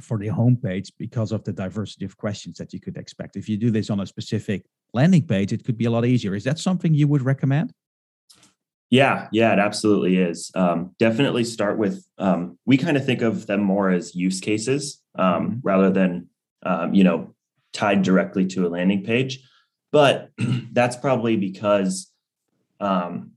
for 0.00 0.18
the 0.18 0.28
homepage 0.28 0.92
because 0.98 1.32
of 1.32 1.42
the 1.44 1.52
diversity 1.52 2.04
of 2.04 2.16
questions 2.16 2.58
that 2.58 2.72
you 2.72 2.80
could 2.80 2.96
expect. 2.96 3.36
If 3.36 3.48
you 3.48 3.56
do 3.56 3.70
this 3.70 3.88
on 3.88 4.00
a 4.00 4.06
specific 4.06 4.66
landing 4.92 5.26
page, 5.26 5.52
it 5.52 5.64
could 5.64 5.78
be 5.78 5.86
a 5.86 5.90
lot 5.90 6.04
easier. 6.04 6.34
Is 6.34 6.44
that 6.44 6.58
something 6.58 6.92
you 6.92 7.08
would 7.08 7.22
recommend? 7.22 7.72
Yeah, 8.90 9.28
yeah, 9.32 9.52
it 9.52 9.58
absolutely 9.58 10.18
is. 10.18 10.50
Um, 10.54 10.94
definitely 10.98 11.44
start 11.44 11.76
with. 11.78 12.06
Um, 12.18 12.58
we 12.66 12.76
kind 12.76 12.96
of 12.96 13.04
think 13.04 13.22
of 13.22 13.46
them 13.46 13.60
more 13.60 13.90
as 13.90 14.14
use 14.14 14.40
cases 14.40 15.02
um, 15.18 15.60
rather 15.62 15.90
than 15.90 16.28
um, 16.62 16.94
you 16.94 17.04
know 17.04 17.34
tied 17.72 18.02
directly 18.02 18.46
to 18.46 18.66
a 18.66 18.68
landing 18.68 19.04
page. 19.04 19.40
But 19.92 20.30
that's 20.72 20.96
probably 20.96 21.36
because 21.36 22.10
um, 22.80 23.32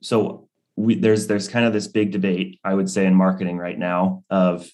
so 0.00 0.48
we, 0.76 0.94
there's 0.94 1.26
there's 1.26 1.48
kind 1.48 1.66
of 1.66 1.72
this 1.72 1.88
big 1.88 2.12
debate 2.12 2.60
I 2.64 2.74
would 2.74 2.90
say 2.90 3.06
in 3.06 3.14
marketing 3.14 3.58
right 3.58 3.78
now 3.78 4.24
of 4.30 4.70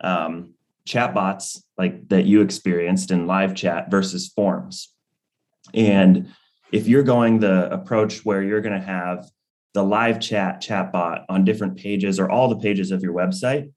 um, 0.00 0.54
chatbots 0.86 1.62
like 1.76 2.08
that 2.08 2.24
you 2.24 2.40
experienced 2.40 3.10
in 3.10 3.26
live 3.26 3.54
chat 3.54 3.90
versus 3.90 4.28
forms. 4.28 4.92
And 5.74 6.32
if 6.72 6.86
you're 6.86 7.02
going 7.02 7.40
the 7.40 7.72
approach 7.72 8.24
where 8.24 8.42
you're 8.42 8.60
going 8.60 8.78
to 8.78 8.86
have 8.86 9.28
the 9.74 9.82
live 9.82 10.20
chat 10.20 10.62
chatbot 10.62 11.24
on 11.28 11.44
different 11.44 11.76
pages 11.76 12.18
or 12.18 12.30
all 12.30 12.48
the 12.48 12.58
pages 12.58 12.90
of 12.90 13.02
your 13.02 13.12
website, 13.12 13.72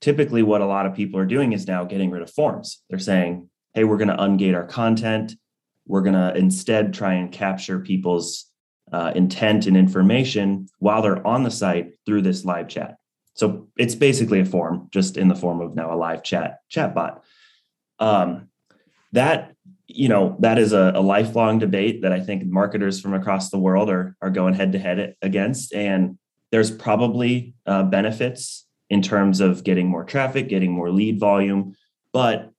typically 0.00 0.42
what 0.42 0.60
a 0.60 0.66
lot 0.66 0.86
of 0.86 0.94
people 0.94 1.18
are 1.18 1.26
doing 1.26 1.52
is 1.52 1.66
now 1.66 1.84
getting 1.84 2.10
rid 2.10 2.22
of 2.22 2.30
forms. 2.30 2.82
They're 2.88 2.98
saying, 2.98 3.48
hey, 3.74 3.84
we're 3.84 3.96
going 3.96 4.08
to 4.08 4.16
ungate 4.16 4.54
our 4.54 4.66
content. 4.66 5.34
We're 5.86 6.02
going 6.02 6.14
to 6.14 6.36
instead 6.36 6.92
try 6.92 7.14
and 7.14 7.32
capture 7.32 7.80
people's 7.80 8.46
uh, 8.92 9.12
intent 9.14 9.66
and 9.66 9.76
information 9.76 10.68
while 10.78 11.02
they're 11.02 11.26
on 11.26 11.42
the 11.42 11.50
site 11.50 11.92
through 12.06 12.22
this 12.22 12.44
live 12.44 12.68
chat. 12.68 12.96
So 13.34 13.68
it's 13.76 13.94
basically 13.94 14.40
a 14.40 14.44
form, 14.44 14.88
just 14.90 15.16
in 15.16 15.28
the 15.28 15.34
form 15.34 15.60
of 15.60 15.74
now 15.74 15.92
a 15.92 15.96
live 15.96 16.22
chat 16.22 16.58
chatbot. 16.72 17.20
Um, 17.98 18.48
that 19.12 19.54
you 19.86 20.08
know 20.08 20.36
that 20.40 20.58
is 20.58 20.72
a, 20.72 20.92
a, 20.94 21.00
lifelong 21.00 21.58
debate 21.58 22.02
that 22.02 22.12
I 22.12 22.20
think 22.20 22.44
marketers 22.44 23.00
from 23.00 23.14
across 23.14 23.50
the 23.50 23.58
world 23.58 23.88
are 23.90 24.16
are 24.20 24.30
going 24.30 24.54
head 24.54 24.72
to 24.72 24.78
head 24.78 25.16
against, 25.22 25.72
and 25.72 26.18
there's 26.50 26.70
probably 26.70 27.54
uh, 27.64 27.84
benefits 27.84 28.67
in 28.90 29.02
terms 29.02 29.40
of 29.40 29.64
getting 29.64 29.86
more 29.86 30.04
traffic, 30.04 30.48
getting 30.48 30.72
more 30.72 30.90
lead 30.90 31.18
volume, 31.18 31.74
but 32.12 32.50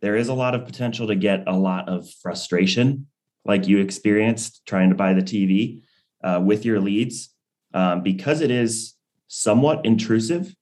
there 0.00 0.16
is 0.16 0.28
a 0.28 0.34
lot 0.34 0.54
of 0.54 0.64
potential 0.64 1.06
to 1.06 1.14
get 1.14 1.44
a 1.46 1.56
lot 1.56 1.88
of 1.88 2.08
frustration, 2.22 3.06
like 3.44 3.66
you 3.66 3.78
experienced 3.78 4.62
trying 4.66 4.90
to 4.90 4.94
buy 4.94 5.12
the 5.12 5.22
TV 5.22 5.82
uh, 6.22 6.40
with 6.44 6.64
your 6.64 6.80
leads, 6.80 7.30
um, 7.74 8.02
because 8.02 8.40
it 8.40 8.50
is 8.50 8.94
somewhat 9.28 9.84
intrusive 9.84 10.54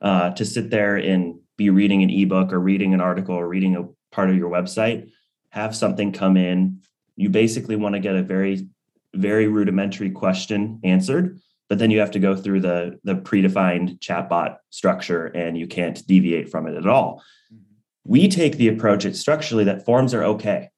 uh, 0.00 0.30
to 0.30 0.44
sit 0.44 0.70
there 0.70 0.96
and 0.96 1.38
be 1.56 1.70
reading 1.70 2.02
an 2.02 2.10
ebook 2.10 2.52
or 2.52 2.60
reading 2.60 2.94
an 2.94 3.00
article 3.00 3.34
or 3.34 3.48
reading 3.48 3.76
a 3.76 3.88
part 4.14 4.30
of 4.30 4.36
your 4.36 4.50
website, 4.50 5.10
have 5.50 5.76
something 5.76 6.12
come 6.12 6.36
in. 6.36 6.80
You 7.16 7.28
basically 7.28 7.76
want 7.76 7.94
to 7.94 8.00
get 8.00 8.16
a 8.16 8.22
very, 8.22 8.66
very 9.14 9.46
rudimentary 9.46 10.10
question 10.10 10.80
answered, 10.82 11.38
but 11.72 11.78
then 11.78 11.90
you 11.90 12.00
have 12.00 12.10
to 12.10 12.18
go 12.18 12.36
through 12.36 12.60
the, 12.60 13.00
the 13.02 13.14
predefined 13.14 13.98
chatbot 13.98 14.58
structure 14.68 15.28
and 15.28 15.56
you 15.56 15.66
can't 15.66 16.06
deviate 16.06 16.50
from 16.50 16.66
it 16.66 16.76
at 16.76 16.86
all. 16.86 17.24
Mm-hmm. 17.50 17.62
We 18.04 18.28
take 18.28 18.58
the 18.58 18.68
approach 18.68 19.06
at 19.06 19.16
Structurely 19.16 19.64
that 19.64 19.86
forms 19.86 20.12
are 20.12 20.22
okay. 20.22 20.68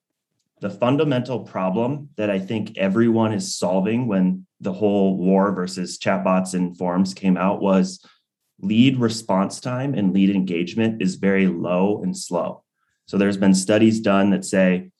The 0.61 0.69
fundamental 0.69 1.41
problem 1.41 2.11
that 2.15 2.29
I 2.29 2.39
think 2.39 2.77
everyone 2.77 3.33
is 3.33 3.57
solving 3.57 4.07
when 4.07 4.47
the 4.61 4.71
whole 4.71 5.17
war 5.17 5.51
versus 5.51 5.99
chatbots 5.99 6.53
and 6.53 6.77
forms 6.77 7.13
came 7.13 7.35
out 7.35 7.61
was 7.61 8.01
lead 8.61 8.97
response 8.97 9.59
time 9.59 9.95
and 9.95 10.13
lead 10.13 10.29
engagement 10.29 11.01
is 11.01 11.15
very 11.15 11.47
low 11.47 12.01
and 12.03 12.17
slow. 12.17 12.63
So 13.05 13.17
there's 13.17 13.35
been 13.35 13.53
studies 13.53 13.99
done 13.99 14.29
that 14.29 14.45
say, 14.45 14.91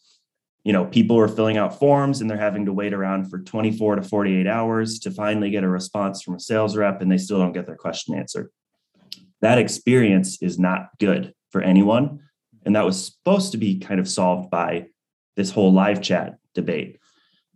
you 0.66 0.74
know, 0.74 0.84
people 0.84 1.18
are 1.20 1.28
filling 1.28 1.58
out 1.58 1.80
forms 1.80 2.20
and 2.20 2.30
they're 2.30 2.38
having 2.40 2.66
to 2.66 2.74
wait 2.74 2.92
around 2.92 3.30
for 3.30 3.38
24 3.40 3.98
to 3.98 4.02
48 4.02 4.48
hours 4.48 5.00
to 5.00 5.12
finally 5.12 5.52
get 5.52 5.64
a 5.64 5.70
response 5.70 6.24
from 6.24 6.34
a 6.34 6.40
sales 6.40 6.76
rep 6.76 7.02
and 7.02 7.12
they 7.12 7.20
still 7.20 7.38
don't 7.38 7.54
get 7.54 7.68
their 7.68 7.76
question 7.76 8.16
answered. 8.16 8.50
That 9.42 9.60
experience 9.60 10.42
is 10.42 10.58
not 10.58 10.90
good 11.00 11.36
for 11.52 11.62
anyone. 11.62 12.22
And 12.66 12.76
that 12.76 12.84
was 12.84 13.06
supposed 13.06 13.52
to 13.52 13.60
be 13.60 13.78
kind 13.78 14.00
of 14.00 14.10
solved 14.10 14.50
by 14.50 14.88
this 15.36 15.52
whole 15.52 15.72
live 15.72 16.02
chat 16.02 16.38
debate. 16.56 16.98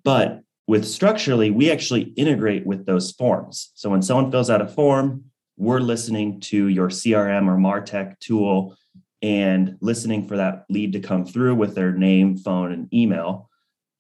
But 0.04 0.42
with 0.68 0.86
Structurely, 0.88 1.50
we 1.50 1.72
actually 1.72 2.14
integrate 2.16 2.64
with 2.64 2.86
those 2.86 3.12
forms. 3.12 3.72
So 3.74 3.90
when 3.90 4.04
someone 4.04 4.30
fills 4.30 4.52
out 4.52 4.62
a 4.62 4.68
form, 4.68 5.24
we're 5.58 5.80
listening 5.80 6.42
to 6.42 6.68
your 6.68 6.90
CRM 6.90 7.48
or 7.48 7.58
Martech 7.58 8.20
tool 8.20 8.78
and 9.22 9.78
listening 9.82 10.28
for 10.28 10.38
that 10.38 10.66
lead 10.70 10.94
to 10.94 11.00
come 11.00 11.26
through 11.26 11.56
with 11.56 11.76
their 11.76 11.92
name, 11.92 12.38
phone, 12.38 12.72
and 12.72 12.94
email. 12.94 13.50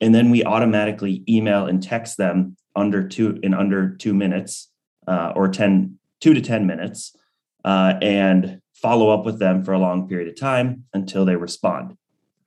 And 0.02 0.16
then 0.16 0.30
we 0.30 0.44
automatically 0.44 1.24
email 1.28 1.66
and 1.66 1.84
text 1.84 2.18
them 2.18 2.56
under 2.76 3.08
two 3.08 3.40
in 3.44 3.54
under 3.54 3.96
two 3.96 4.14
minutes 4.14 4.72
uh, 5.08 5.34
or 5.36 5.50
10, 5.50 6.00
two 6.22 6.34
to 6.34 6.42
10 6.42 6.66
minutes 6.66 7.16
uh, 7.66 7.96
and 8.02 8.62
follow 8.74 9.10
up 9.10 9.26
with 9.26 9.40
them 9.40 9.64
for 9.64 9.74
a 9.74 9.80
long 9.80 10.08
period 10.08 10.30
of 10.30 10.40
time 10.40 10.86
until 10.94 11.26
they 11.26 11.36
respond. 11.36 11.98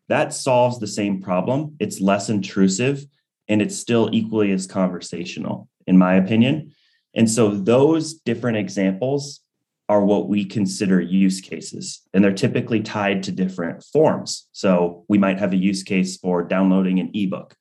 That 0.08 0.32
solves 0.32 0.78
the 0.78 0.86
same 0.86 1.20
problem. 1.20 1.76
It's 1.78 2.00
less 2.00 2.28
intrusive 2.28 3.04
and 3.48 3.60
it's 3.60 3.76
still 3.76 4.08
equally 4.12 4.50
as 4.52 4.66
conversational, 4.66 5.68
in 5.86 5.98
my 5.98 6.14
opinion. 6.14 6.72
And 7.14 7.30
so 7.30 7.50
those 7.50 8.14
different 8.14 8.56
examples 8.56 9.40
are 9.88 10.04
what 10.04 10.28
we 10.28 10.44
consider 10.44 11.00
use 11.00 11.40
cases, 11.40 12.02
and 12.12 12.22
they're 12.22 12.32
typically 12.32 12.80
tied 12.80 13.22
to 13.24 13.32
different 13.32 13.82
forms. 13.82 14.48
So 14.52 15.04
we 15.08 15.18
might 15.18 15.38
have 15.38 15.52
a 15.52 15.56
use 15.56 15.82
case 15.82 16.16
for 16.16 16.42
downloading 16.42 16.98
an 17.00 17.10
ebook. 17.14 17.54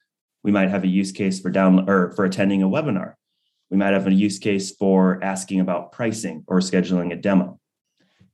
We 0.44 0.52
might 0.52 0.70
have 0.70 0.84
a 0.84 0.88
use 0.88 1.12
case 1.12 1.40
for 1.40 1.50
down 1.50 1.90
or 1.90 2.12
for 2.16 2.26
attending 2.26 2.64
a 2.64 2.70
webinar. 2.70 3.14
We 3.70 3.78
might 3.78 3.94
have 3.94 4.08
a 4.08 4.14
use 4.14 4.40
case 4.40 4.72
for 4.76 5.24
asking 5.24 5.60
about 5.60 5.92
pricing 5.92 6.44
or 6.48 6.60
scheduling 6.60 7.12
a 7.12 7.16
demo. 7.16 7.60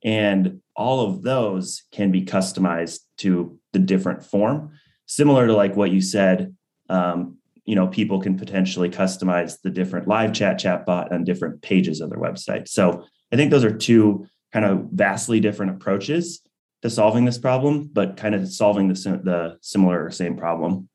And 0.03 0.62
all 0.75 1.01
of 1.01 1.24
those 1.24 1.84
can 1.91 2.12
be 2.12 2.24
customized 2.24 3.00
to 3.20 3.60
the 3.74 3.79
different 3.79 4.24
form, 4.24 4.72
similar 5.06 5.48
to 5.48 5.53
like 5.53 5.75
what 5.75 5.91
you 5.91 6.01
said 6.01 6.56
um, 6.89 7.38
you 7.67 7.75
know 7.75 7.88
people 7.88 8.20
can 8.20 8.38
potentially 8.38 8.89
customize 8.89 9.58
the 9.62 9.70
different 9.70 10.08
live 10.08 10.34
chat 10.34 10.60
chatbot 10.60 11.12
on 11.12 11.24
different 11.24 11.62
pages 11.62 12.01
of 12.01 12.10
their 12.10 12.20
website 12.20 12.67
so 12.67 13.06
i 13.31 13.36
think 13.36 13.51
those 13.51 13.63
are 13.63 13.75
two 13.75 14.25
kind 14.51 14.65
of 14.65 14.88
vastly 14.91 15.39
different 15.39 15.72
approaches 15.72 16.41
to 16.81 16.89
solving 16.89 17.25
this 17.25 17.38
problem 17.38 17.89
but 17.91 18.17
kind 18.17 18.36
of 18.36 18.48
solving 18.48 18.88
the, 18.88 18.93
the 19.24 19.57
similar 19.62 20.05
or 20.05 20.12
same 20.12 20.36
problem 20.36 20.88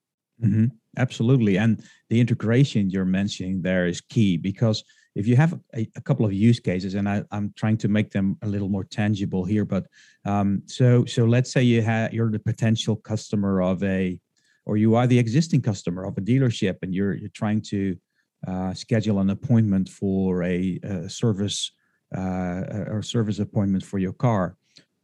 mm-hmm. 0.42 0.66
absolutely 0.98 1.56
and 1.58 1.82
the 2.10 2.20
integration 2.20 2.90
you're 2.90 3.04
mentioning 3.04 3.62
there 3.62 3.86
is 3.86 4.00
key 4.00 4.36
because 4.36 4.84
if 5.14 5.26
you 5.26 5.36
have 5.36 5.58
a, 5.74 5.86
a 5.96 6.00
couple 6.00 6.24
of 6.24 6.32
use 6.32 6.58
cases 6.58 6.94
and 6.94 7.08
I, 7.08 7.22
am 7.32 7.52
trying 7.56 7.76
to 7.78 7.88
make 7.88 8.10
them 8.10 8.38
a 8.42 8.46
little 8.46 8.68
more 8.68 8.84
tangible 8.84 9.44
here 9.44 9.64
but 9.64 9.86
um, 10.24 10.62
so 10.66 11.04
so 11.04 11.24
let's 11.24 11.52
say 11.52 11.62
you 11.62 11.82
have 11.82 12.12
you're 12.12 12.30
the 12.30 12.38
potential 12.38 12.96
customer 12.96 13.62
of 13.62 13.82
a 13.82 14.18
or 14.64 14.76
you 14.76 14.94
are 14.94 15.06
the 15.06 15.18
existing 15.18 15.60
customer 15.60 16.04
of 16.04 16.16
a 16.16 16.20
dealership 16.20 16.78
and 16.82 16.94
you're 16.94 17.14
you're 17.14 17.28
trying 17.30 17.60
to 17.60 17.96
uh, 18.46 18.74
schedule 18.74 19.20
an 19.20 19.30
appointment 19.30 19.88
for 19.88 20.42
a, 20.42 20.80
a 20.82 21.08
service 21.08 21.70
or 22.14 23.02
service 23.02 23.38
appointment 23.38 23.84
for 23.84 23.98
your 23.98 24.12
car, 24.12 24.56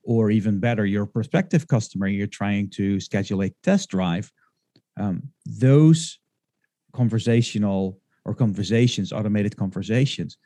or 0.03 0.31
even 0.31 0.59
better, 0.59 0.87
your 0.87 1.07
prospective 1.07 1.67
customer, 1.69 2.07
you're 2.07 2.27
trying 2.27 2.71
to 2.71 3.01
schedule 3.01 3.43
a 3.43 3.51
test 3.63 3.91
drive. 3.91 4.33
Um, 4.99 5.23
those 5.47 6.19
conversational 6.93 8.01
or 8.25 8.35
conversations, 8.35 9.13
automated 9.13 9.57
conversations, 9.57 10.37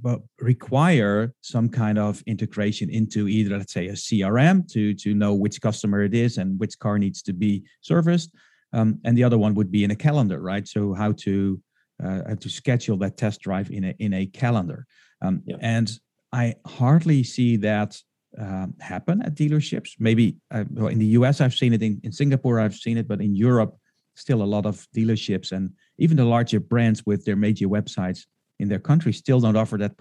but 0.00 0.20
require 0.40 1.32
some 1.40 1.68
kind 1.68 1.98
of 1.98 2.22
integration 2.26 2.90
into 2.90 3.28
either 3.28 3.56
let's 3.56 3.72
say 3.72 3.86
a 3.88 3.92
crm 3.92 4.66
to 4.70 4.94
to 4.94 5.14
know 5.14 5.32
which 5.34 5.60
customer 5.60 6.02
it 6.02 6.14
is 6.14 6.38
and 6.38 6.58
which 6.58 6.78
car 6.78 6.98
needs 6.98 7.22
to 7.22 7.32
be 7.32 7.62
serviced 7.80 8.30
um, 8.72 8.98
and 9.04 9.16
the 9.16 9.24
other 9.24 9.38
one 9.38 9.54
would 9.54 9.70
be 9.70 9.84
in 9.84 9.90
a 9.90 9.96
calendar 9.96 10.40
right 10.40 10.66
so 10.66 10.92
how 10.92 11.12
to 11.12 11.60
uh, 12.02 12.20
how 12.28 12.34
to 12.34 12.48
schedule 12.48 12.96
that 12.96 13.16
test 13.16 13.40
drive 13.40 13.70
in 13.70 13.84
a 13.84 13.94
in 13.98 14.12
a 14.14 14.26
calendar 14.26 14.86
um, 15.22 15.42
yeah. 15.46 15.56
and 15.60 15.98
i 16.32 16.54
hardly 16.66 17.22
see 17.22 17.56
that 17.56 17.96
um, 18.38 18.74
happen 18.80 19.22
at 19.22 19.34
dealerships 19.34 19.90
maybe 19.98 20.36
uh, 20.50 20.64
well, 20.70 20.88
in 20.88 20.98
the 20.98 21.06
us 21.06 21.40
i've 21.40 21.54
seen 21.54 21.72
it 21.72 21.82
in, 21.82 22.00
in 22.02 22.12
singapore 22.12 22.60
i've 22.60 22.74
seen 22.74 22.96
it 22.96 23.08
but 23.08 23.20
in 23.20 23.34
europe 23.34 23.76
still 24.14 24.42
a 24.42 24.44
lot 24.44 24.66
of 24.66 24.86
dealerships 24.94 25.52
and 25.52 25.70
even 25.98 26.16
the 26.16 26.24
larger 26.24 26.60
brands 26.60 27.04
with 27.06 27.24
their 27.24 27.36
major 27.36 27.68
websites 27.68 28.24
in 28.58 28.68
their 28.68 28.78
country 28.78 29.12
still 29.12 29.40
don't 29.40 29.56
offer 29.56 29.76
that 29.76 29.92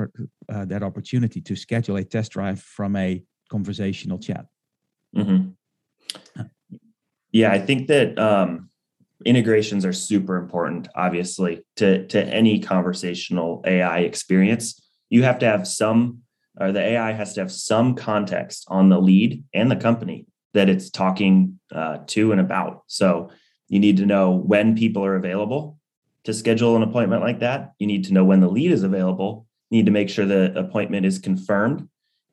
uh, 0.49 0.65
that 0.65 0.83
opportunity 0.83 1.41
to 1.41 1.55
schedule 1.55 1.97
a 1.97 2.03
test 2.03 2.33
drive 2.33 2.61
from 2.61 2.95
a 2.95 3.23
conversational 3.49 4.19
chat. 4.19 4.45
Mm-hmm. 5.15 5.49
Yeah, 7.31 7.51
I 7.51 7.59
think 7.59 7.87
that 7.87 8.19
um, 8.19 8.69
integrations 9.25 9.85
are 9.85 9.93
super 9.93 10.35
important. 10.37 10.89
Obviously, 10.95 11.63
to 11.77 12.05
to 12.07 12.23
any 12.23 12.59
conversational 12.59 13.63
AI 13.65 13.99
experience, 13.99 14.80
you 15.11 15.23
have 15.23 15.37
to 15.39 15.45
have 15.45 15.67
some, 15.67 16.23
or 16.59 16.71
the 16.71 16.81
AI 16.81 17.11
has 17.11 17.33
to 17.33 17.41
have 17.41 17.51
some 17.51 17.93
context 17.93 18.65
on 18.69 18.89
the 18.89 18.99
lead 18.99 19.43
and 19.53 19.69
the 19.69 19.75
company 19.75 20.25
that 20.53 20.69
it's 20.69 20.89
talking 20.89 21.59
uh, 21.73 21.99
to 22.07 22.31
and 22.31 22.41
about. 22.41 22.83
So 22.87 23.29
you 23.67 23.79
need 23.79 23.97
to 23.97 24.05
know 24.05 24.31
when 24.31 24.75
people 24.75 25.05
are 25.05 25.15
available 25.15 25.77
to 26.23 26.33
schedule 26.33 26.75
an 26.75 26.83
appointment 26.83 27.21
like 27.21 27.39
that. 27.39 27.73
You 27.77 27.87
need 27.87 28.05
to 28.05 28.13
know 28.13 28.23
when 28.23 28.39
the 28.39 28.49
lead 28.49 28.71
is 28.71 28.83
available. 28.83 29.45
You 29.69 29.77
need 29.77 29.85
to 29.85 29.91
make 29.91 30.09
sure 30.09 30.25
the 30.25 30.57
appointment 30.57 31.05
is 31.05 31.19
confirmed 31.19 31.87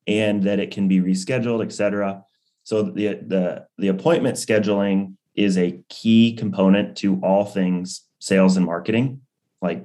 and 0.07 0.43
that 0.45 0.61
it 0.61 0.71
can 0.71 0.89
be 0.89 1.01
rescheduled, 1.01 1.65
et 1.65 1.73
cetera. 1.73 2.23
So 2.65 2.83
the 2.83 3.15
the 3.15 3.67
the 3.77 3.89
appointment 3.89 4.37
scheduling 4.37 5.15
is 5.35 5.57
a 5.57 5.81
key 5.89 6.35
component 6.35 6.97
to 6.99 7.21
all 7.23 7.45
things 7.45 8.03
sales 8.19 8.57
and 8.57 8.67
marketing. 8.67 9.23
Like 9.63 9.85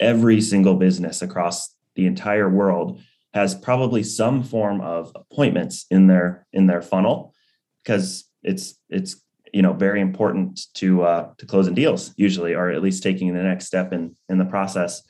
every 0.00 0.40
single 0.40 0.74
business 0.74 1.22
across 1.22 1.73
the 1.94 2.06
entire 2.06 2.48
world 2.48 3.00
has 3.32 3.54
probably 3.54 4.02
some 4.02 4.42
form 4.42 4.80
of 4.80 5.12
appointments 5.14 5.86
in 5.90 6.06
their 6.06 6.46
in 6.52 6.66
their 6.66 6.82
funnel 6.82 7.34
because 7.82 8.24
it's 8.42 8.78
it's 8.88 9.16
you 9.52 9.62
know 9.62 9.72
very 9.72 10.00
important 10.00 10.60
to 10.74 11.02
uh, 11.02 11.30
to 11.38 11.46
closing 11.46 11.74
deals 11.74 12.14
usually 12.16 12.54
or 12.54 12.70
at 12.70 12.82
least 12.82 13.02
taking 13.02 13.34
the 13.34 13.42
next 13.42 13.66
step 13.66 13.92
in 13.92 14.16
in 14.28 14.38
the 14.38 14.44
process. 14.44 15.02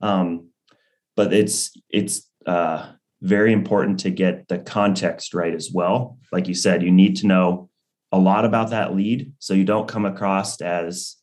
Um, 0.00 0.50
but 1.16 1.32
it's 1.32 1.72
it's 1.90 2.28
uh, 2.46 2.92
very 3.22 3.52
important 3.52 4.00
to 4.00 4.10
get 4.10 4.48
the 4.48 4.58
context 4.58 5.34
right 5.34 5.54
as 5.54 5.70
well. 5.72 6.18
Like 6.32 6.48
you 6.48 6.54
said 6.54 6.82
you 6.82 6.90
need 6.90 7.16
to 7.16 7.26
know 7.26 7.70
a 8.10 8.18
lot 8.18 8.44
about 8.44 8.70
that 8.70 8.94
lead 8.94 9.32
so 9.38 9.54
you 9.54 9.64
don't 9.64 9.88
come 9.88 10.06
across 10.06 10.60
as 10.62 11.17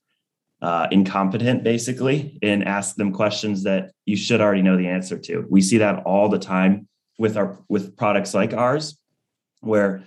uh, 0.61 0.87
incompetent 0.91 1.63
basically 1.63 2.39
and 2.41 2.63
ask 2.67 2.95
them 2.95 3.11
questions 3.11 3.63
that 3.63 3.91
you 4.05 4.15
should 4.15 4.41
already 4.41 4.61
know 4.61 4.77
the 4.77 4.87
answer 4.87 5.17
to 5.19 5.45
we 5.49 5.61
see 5.61 5.77
that 5.77 6.03
all 6.05 6.29
the 6.29 6.39
time 6.39 6.87
with 7.17 7.37
our 7.37 7.57
with 7.69 7.95
products 7.97 8.33
like 8.33 8.53
ours 8.53 8.97
where 9.61 10.03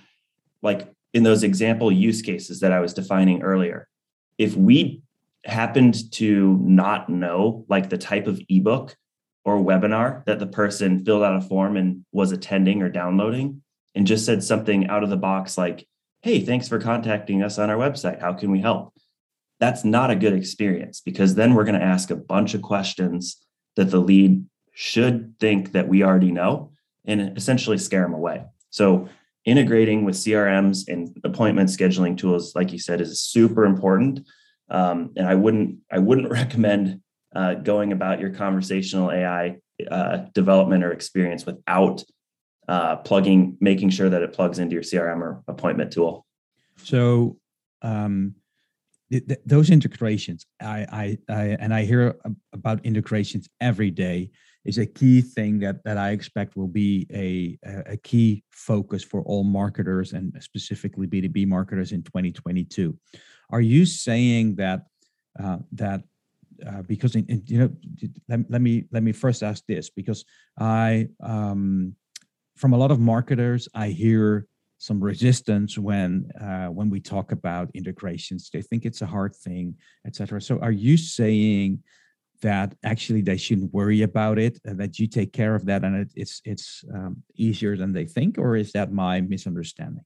like 0.62 0.88
in 1.14 1.22
those 1.22 1.42
example 1.42 1.90
use 1.90 2.22
cases 2.22 2.60
that 2.60 2.72
I 2.72 2.80
was 2.80 2.94
defining 2.94 3.42
earlier, 3.42 3.88
if 4.36 4.54
we 4.54 5.02
happened 5.44 6.12
to 6.12 6.58
not 6.62 7.08
know 7.08 7.64
like 7.68 7.88
the 7.88 7.98
type 7.98 8.26
of 8.26 8.40
ebook 8.48 8.96
or 9.44 9.56
webinar 9.56 10.24
that 10.26 10.38
the 10.38 10.46
person 10.46 11.04
filled 11.04 11.22
out 11.22 11.36
a 11.36 11.40
form 11.40 11.76
and 11.76 12.04
was 12.12 12.32
attending 12.32 12.82
or 12.82 12.88
downloading 12.88 13.62
and 13.94 14.06
just 14.06 14.26
said 14.26 14.44
something 14.44 14.88
out 14.88 15.02
of 15.02 15.10
the 15.10 15.16
box 15.16 15.56
like, 15.56 15.86
Hey, 16.20 16.40
thanks 16.40 16.68
for 16.68 16.80
contacting 16.80 17.42
us 17.42 17.58
on 17.58 17.70
our 17.70 17.76
website. 17.76 18.20
How 18.20 18.32
can 18.32 18.50
we 18.50 18.60
help? 18.60 18.92
That's 19.60 19.84
not 19.84 20.10
a 20.10 20.16
good 20.16 20.32
experience 20.32 21.00
because 21.00 21.34
then 21.34 21.54
we're 21.54 21.64
going 21.64 21.78
to 21.78 21.84
ask 21.84 22.10
a 22.10 22.16
bunch 22.16 22.54
of 22.54 22.62
questions 22.62 23.36
that 23.76 23.90
the 23.90 23.98
lead 23.98 24.44
should 24.72 25.34
think 25.40 25.72
that 25.72 25.88
we 25.88 26.04
already 26.04 26.30
know 26.30 26.72
and 27.04 27.36
essentially 27.36 27.78
scare 27.78 28.02
them 28.02 28.14
away. 28.14 28.44
So 28.70 29.08
integrating 29.44 30.04
with 30.04 30.14
CRMs 30.14 30.86
and 30.88 31.16
appointment 31.24 31.70
scheduling 31.70 32.16
tools, 32.16 32.54
like 32.54 32.72
you 32.72 32.78
said, 32.78 33.00
is 33.00 33.20
super 33.20 33.64
important. 33.64 34.20
Um, 34.70 35.12
and 35.16 35.26
I 35.26 35.34
wouldn't 35.34 35.78
I 35.90 35.98
wouldn't 35.98 36.30
recommend 36.40 37.00
uh, 37.34 37.54
going 37.54 37.92
about 37.92 38.20
your 38.20 38.30
conversational 38.30 39.10
AI 39.10 39.56
uh, 39.90 40.18
development 40.34 40.84
or 40.84 40.92
experience 40.92 41.46
without 41.46 42.04
uh, 42.68 42.96
plugging, 42.96 43.56
making 43.60 43.90
sure 43.90 44.08
that 44.08 44.22
it 44.22 44.32
plugs 44.32 44.58
into 44.58 44.74
your 44.74 44.82
CRM 44.82 45.20
or 45.20 45.42
appointment 45.48 45.92
tool. 45.92 46.26
So 46.82 47.38
um, 47.82 48.34
th- 49.10 49.26
th- 49.26 49.40
those 49.46 49.70
integrations, 49.70 50.46
I, 50.60 50.86
I, 51.28 51.32
I, 51.32 51.42
and 51.60 51.74
I 51.74 51.84
hear 51.84 52.16
about 52.52 52.84
integrations 52.84 53.48
every 53.60 53.90
day 53.90 54.30
is 54.64 54.78
a 54.78 54.86
key 54.86 55.22
thing 55.22 55.58
that 55.60 55.82
that 55.84 55.96
I 55.96 56.10
expect 56.10 56.56
will 56.56 56.68
be 56.68 57.06
a 57.12 57.58
a 57.86 57.96
key 57.96 58.44
focus 58.50 59.02
for 59.02 59.22
all 59.22 59.42
marketers 59.42 60.12
and 60.12 60.36
specifically 60.40 61.06
B2B 61.06 61.46
marketers 61.46 61.92
in 61.92 62.02
2022. 62.02 62.96
Are 63.50 63.62
you 63.62 63.86
saying 63.86 64.56
that 64.56 64.82
uh, 65.42 65.58
that 65.72 66.02
uh, 66.66 66.82
because 66.82 67.14
in, 67.14 67.24
in, 67.26 67.42
you 67.46 67.58
know 67.58 67.70
let, 68.28 68.50
let 68.50 68.60
me 68.60 68.84
let 68.90 69.02
me 69.02 69.12
first 69.12 69.42
ask 69.42 69.64
this 69.66 69.88
because 69.88 70.24
I 70.58 71.08
um, 71.22 71.94
from 72.56 72.74
a 72.74 72.76
lot 72.76 72.90
of 72.90 73.00
marketers 73.00 73.68
I 73.74 73.88
hear 73.88 74.46
some 74.78 75.00
resistance 75.00 75.76
when 75.76 76.30
uh, 76.40 76.66
when 76.66 76.88
we 76.88 77.00
talk 77.00 77.32
about 77.32 77.70
integrations. 77.74 78.48
They 78.52 78.62
think 78.62 78.86
it's 78.86 79.02
a 79.02 79.06
hard 79.06 79.34
thing, 79.34 79.74
etc. 80.06 80.40
So 80.40 80.58
are 80.60 80.72
you 80.72 80.96
saying 80.96 81.82
that 82.42 82.74
actually 82.84 83.20
they 83.20 83.36
shouldn't 83.36 83.72
worry 83.72 84.02
about 84.02 84.38
it 84.38 84.58
and 84.64 84.78
that 84.78 84.98
you 84.98 85.06
take 85.06 85.32
care 85.32 85.54
of 85.54 85.66
that 85.66 85.84
and 85.84 85.96
it, 85.96 86.12
it's 86.14 86.40
it's 86.44 86.84
um, 86.94 87.22
easier 87.34 87.76
than 87.76 87.92
they 87.92 88.04
think 88.04 88.38
or 88.38 88.56
is 88.56 88.72
that 88.72 88.92
my 88.92 89.20
misunderstanding 89.20 90.04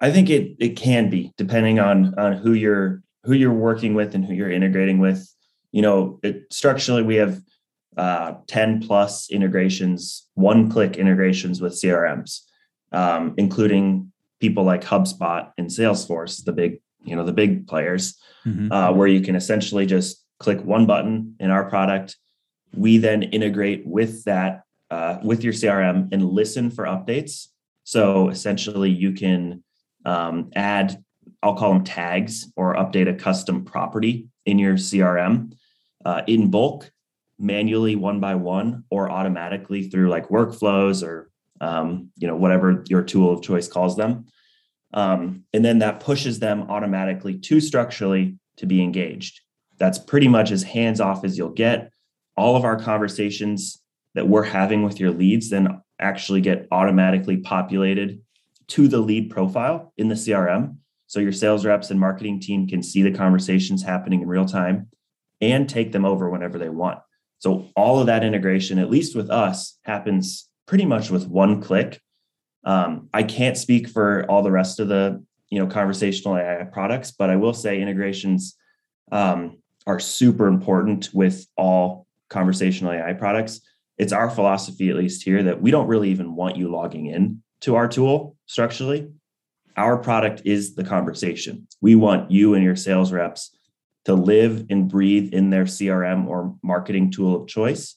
i 0.00 0.10
think 0.10 0.30
it 0.30 0.56
it 0.58 0.70
can 0.70 1.10
be 1.10 1.32
depending 1.36 1.78
on 1.78 2.14
on 2.18 2.32
who 2.32 2.52
you're 2.52 3.02
who 3.24 3.34
you're 3.34 3.52
working 3.52 3.94
with 3.94 4.14
and 4.14 4.24
who 4.24 4.34
you're 4.34 4.50
integrating 4.50 4.98
with 4.98 5.28
you 5.72 5.82
know 5.82 6.18
it, 6.22 6.44
Structurely 6.50 7.02
we 7.02 7.16
have 7.16 7.40
uh, 7.96 8.34
10 8.46 8.82
plus 8.86 9.30
integrations 9.30 10.28
one 10.34 10.70
click 10.70 10.96
integrations 10.96 11.60
with 11.60 11.74
crms 11.74 12.40
um, 12.96 13.34
including 13.36 14.10
people 14.40 14.64
like 14.64 14.82
hubspot 14.82 15.52
and 15.58 15.68
salesforce 15.68 16.44
the 16.44 16.52
big 16.52 16.80
you 17.04 17.14
know 17.14 17.24
the 17.24 17.32
big 17.32 17.66
players 17.66 18.18
mm-hmm. 18.44 18.72
uh, 18.72 18.92
where 18.92 19.06
you 19.06 19.20
can 19.20 19.36
essentially 19.36 19.86
just 19.86 20.24
click 20.38 20.62
one 20.64 20.86
button 20.86 21.36
in 21.40 21.50
our 21.50 21.68
product. 21.68 22.16
We 22.74 22.98
then 22.98 23.22
integrate 23.22 23.86
with 23.86 24.24
that, 24.24 24.64
uh, 24.90 25.18
with 25.22 25.42
your 25.42 25.52
CRM 25.52 26.08
and 26.12 26.30
listen 26.30 26.70
for 26.70 26.84
updates. 26.84 27.48
So 27.84 28.28
essentially, 28.28 28.90
you 28.90 29.12
can 29.12 29.62
um, 30.04 30.50
add, 30.54 31.02
I'll 31.42 31.54
call 31.54 31.72
them 31.72 31.84
tags 31.84 32.50
or 32.56 32.74
update 32.74 33.08
a 33.08 33.14
custom 33.14 33.64
property 33.64 34.28
in 34.44 34.58
your 34.58 34.74
CRM 34.74 35.52
uh, 36.04 36.22
in 36.26 36.50
bulk, 36.50 36.90
manually 37.38 37.96
one 37.96 38.20
by 38.20 38.34
one, 38.34 38.84
or 38.90 39.10
automatically 39.10 39.88
through 39.88 40.08
like 40.08 40.28
workflows 40.28 41.06
or 41.06 41.30
um, 41.60 42.10
you 42.16 42.26
know 42.26 42.36
whatever 42.36 42.84
your 42.88 43.02
tool 43.02 43.32
of 43.32 43.42
choice 43.42 43.68
calls 43.68 43.96
them. 43.96 44.26
Um, 44.92 45.44
and 45.52 45.64
then 45.64 45.80
that 45.80 46.00
pushes 46.00 46.38
them 46.38 46.70
automatically 46.70 47.38
to 47.38 47.60
Structurely 47.60 48.38
to 48.56 48.66
be 48.66 48.82
engaged. 48.82 49.40
That's 49.78 49.98
pretty 49.98 50.28
much 50.28 50.50
as 50.50 50.62
hands 50.62 51.00
off 51.00 51.24
as 51.24 51.36
you'll 51.36 51.50
get. 51.50 51.90
All 52.36 52.56
of 52.56 52.64
our 52.64 52.78
conversations 52.78 53.82
that 54.14 54.28
we're 54.28 54.42
having 54.42 54.82
with 54.82 54.98
your 54.98 55.10
leads 55.10 55.50
then 55.50 55.82
actually 55.98 56.40
get 56.40 56.66
automatically 56.70 57.36
populated 57.38 58.20
to 58.68 58.88
the 58.88 58.98
lead 58.98 59.30
profile 59.30 59.92
in 59.96 60.08
the 60.08 60.14
CRM. 60.14 60.76
So 61.06 61.20
your 61.20 61.32
sales 61.32 61.64
reps 61.64 61.90
and 61.90 62.00
marketing 62.00 62.40
team 62.40 62.66
can 62.66 62.82
see 62.82 63.02
the 63.02 63.12
conversations 63.12 63.82
happening 63.82 64.22
in 64.22 64.28
real 64.28 64.46
time 64.46 64.88
and 65.40 65.68
take 65.68 65.92
them 65.92 66.04
over 66.04 66.30
whenever 66.30 66.58
they 66.58 66.68
want. 66.68 66.98
So 67.38 67.70
all 67.76 68.00
of 68.00 68.06
that 68.06 68.24
integration, 68.24 68.78
at 68.78 68.90
least 68.90 69.14
with 69.14 69.30
us, 69.30 69.78
happens 69.82 70.48
pretty 70.66 70.84
much 70.84 71.10
with 71.10 71.26
one 71.26 71.60
click. 71.60 72.00
Um, 72.64 73.08
I 73.14 73.22
can't 73.22 73.56
speak 73.56 73.88
for 73.88 74.24
all 74.28 74.42
the 74.42 74.50
rest 74.50 74.80
of 74.80 74.88
the 74.88 75.22
you 75.50 75.58
know 75.58 75.66
conversational 75.66 76.36
AI 76.36 76.64
products, 76.64 77.12
but 77.12 77.30
I 77.30 77.36
will 77.36 77.54
say 77.54 77.80
integrations 77.80 78.56
um, 79.12 79.58
are 79.86 80.00
super 80.00 80.48
important 80.48 81.10
with 81.14 81.46
all 81.56 82.06
conversational 82.28 82.92
AI 82.92 83.12
products. 83.12 83.60
It's 83.98 84.12
our 84.12 84.28
philosophy, 84.28 84.90
at 84.90 84.96
least 84.96 85.22
here, 85.22 85.42
that 85.44 85.62
we 85.62 85.70
don't 85.70 85.86
really 85.86 86.10
even 86.10 86.34
want 86.34 86.56
you 86.56 86.70
logging 86.70 87.06
in 87.06 87.42
to 87.62 87.76
our 87.76 87.88
tool 87.88 88.36
Structurely. 88.46 89.10
Our 89.76 89.98
product 89.98 90.42
is 90.44 90.76
the 90.76 90.84
conversation. 90.84 91.66
We 91.80 91.96
want 91.96 92.30
you 92.30 92.54
and 92.54 92.64
your 92.64 92.76
sales 92.76 93.12
reps 93.12 93.54
to 94.04 94.14
live 94.14 94.66
and 94.70 94.88
breathe 94.88 95.34
in 95.34 95.50
their 95.50 95.64
CRM 95.64 96.28
or 96.28 96.54
marketing 96.62 97.10
tool 97.10 97.42
of 97.42 97.48
choice. 97.48 97.96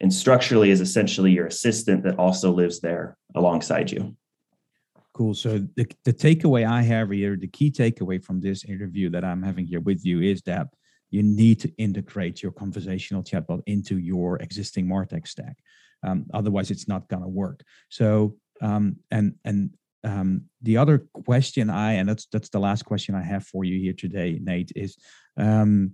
And 0.00 0.12
Structurely 0.12 0.70
is 0.70 0.80
essentially 0.80 1.32
your 1.32 1.46
assistant 1.46 2.04
that 2.04 2.18
also 2.18 2.50
lives 2.50 2.80
there 2.80 3.16
alongside 3.34 3.90
you. 3.90 4.16
Cool. 5.12 5.34
So 5.34 5.58
the, 5.76 5.86
the 6.04 6.12
takeaway 6.12 6.66
I 6.66 6.82
have 6.82 7.10
here, 7.10 7.36
the 7.36 7.48
key 7.48 7.70
takeaway 7.70 8.22
from 8.24 8.40
this 8.40 8.64
interview 8.64 9.10
that 9.10 9.24
I'm 9.24 9.42
having 9.42 9.66
here 9.66 9.80
with 9.80 10.04
you 10.04 10.22
is 10.22 10.40
that 10.42 10.68
you 11.10 11.22
need 11.22 11.60
to 11.60 11.72
integrate 11.76 12.42
your 12.42 12.52
conversational 12.52 13.22
chatbot 13.22 13.62
into 13.66 13.98
your 13.98 14.36
existing 14.36 14.86
martech 14.86 15.26
stack 15.26 15.56
um, 16.04 16.24
otherwise 16.32 16.70
it's 16.70 16.86
not 16.86 17.08
going 17.08 17.22
to 17.22 17.28
work 17.28 17.64
so 17.88 18.36
um, 18.62 18.96
and 19.10 19.34
and 19.44 19.70
um, 20.04 20.44
the 20.62 20.76
other 20.76 21.06
question 21.12 21.68
I, 21.68 21.94
and 21.94 22.08
that's 22.08 22.26
that's 22.26 22.48
the 22.48 22.58
last 22.58 22.84
question 22.84 23.14
I 23.14 23.22
have 23.22 23.46
for 23.46 23.64
you 23.64 23.78
here 23.78 23.92
today, 23.92 24.38
Nate, 24.42 24.72
is 24.74 24.96
um, 25.36 25.92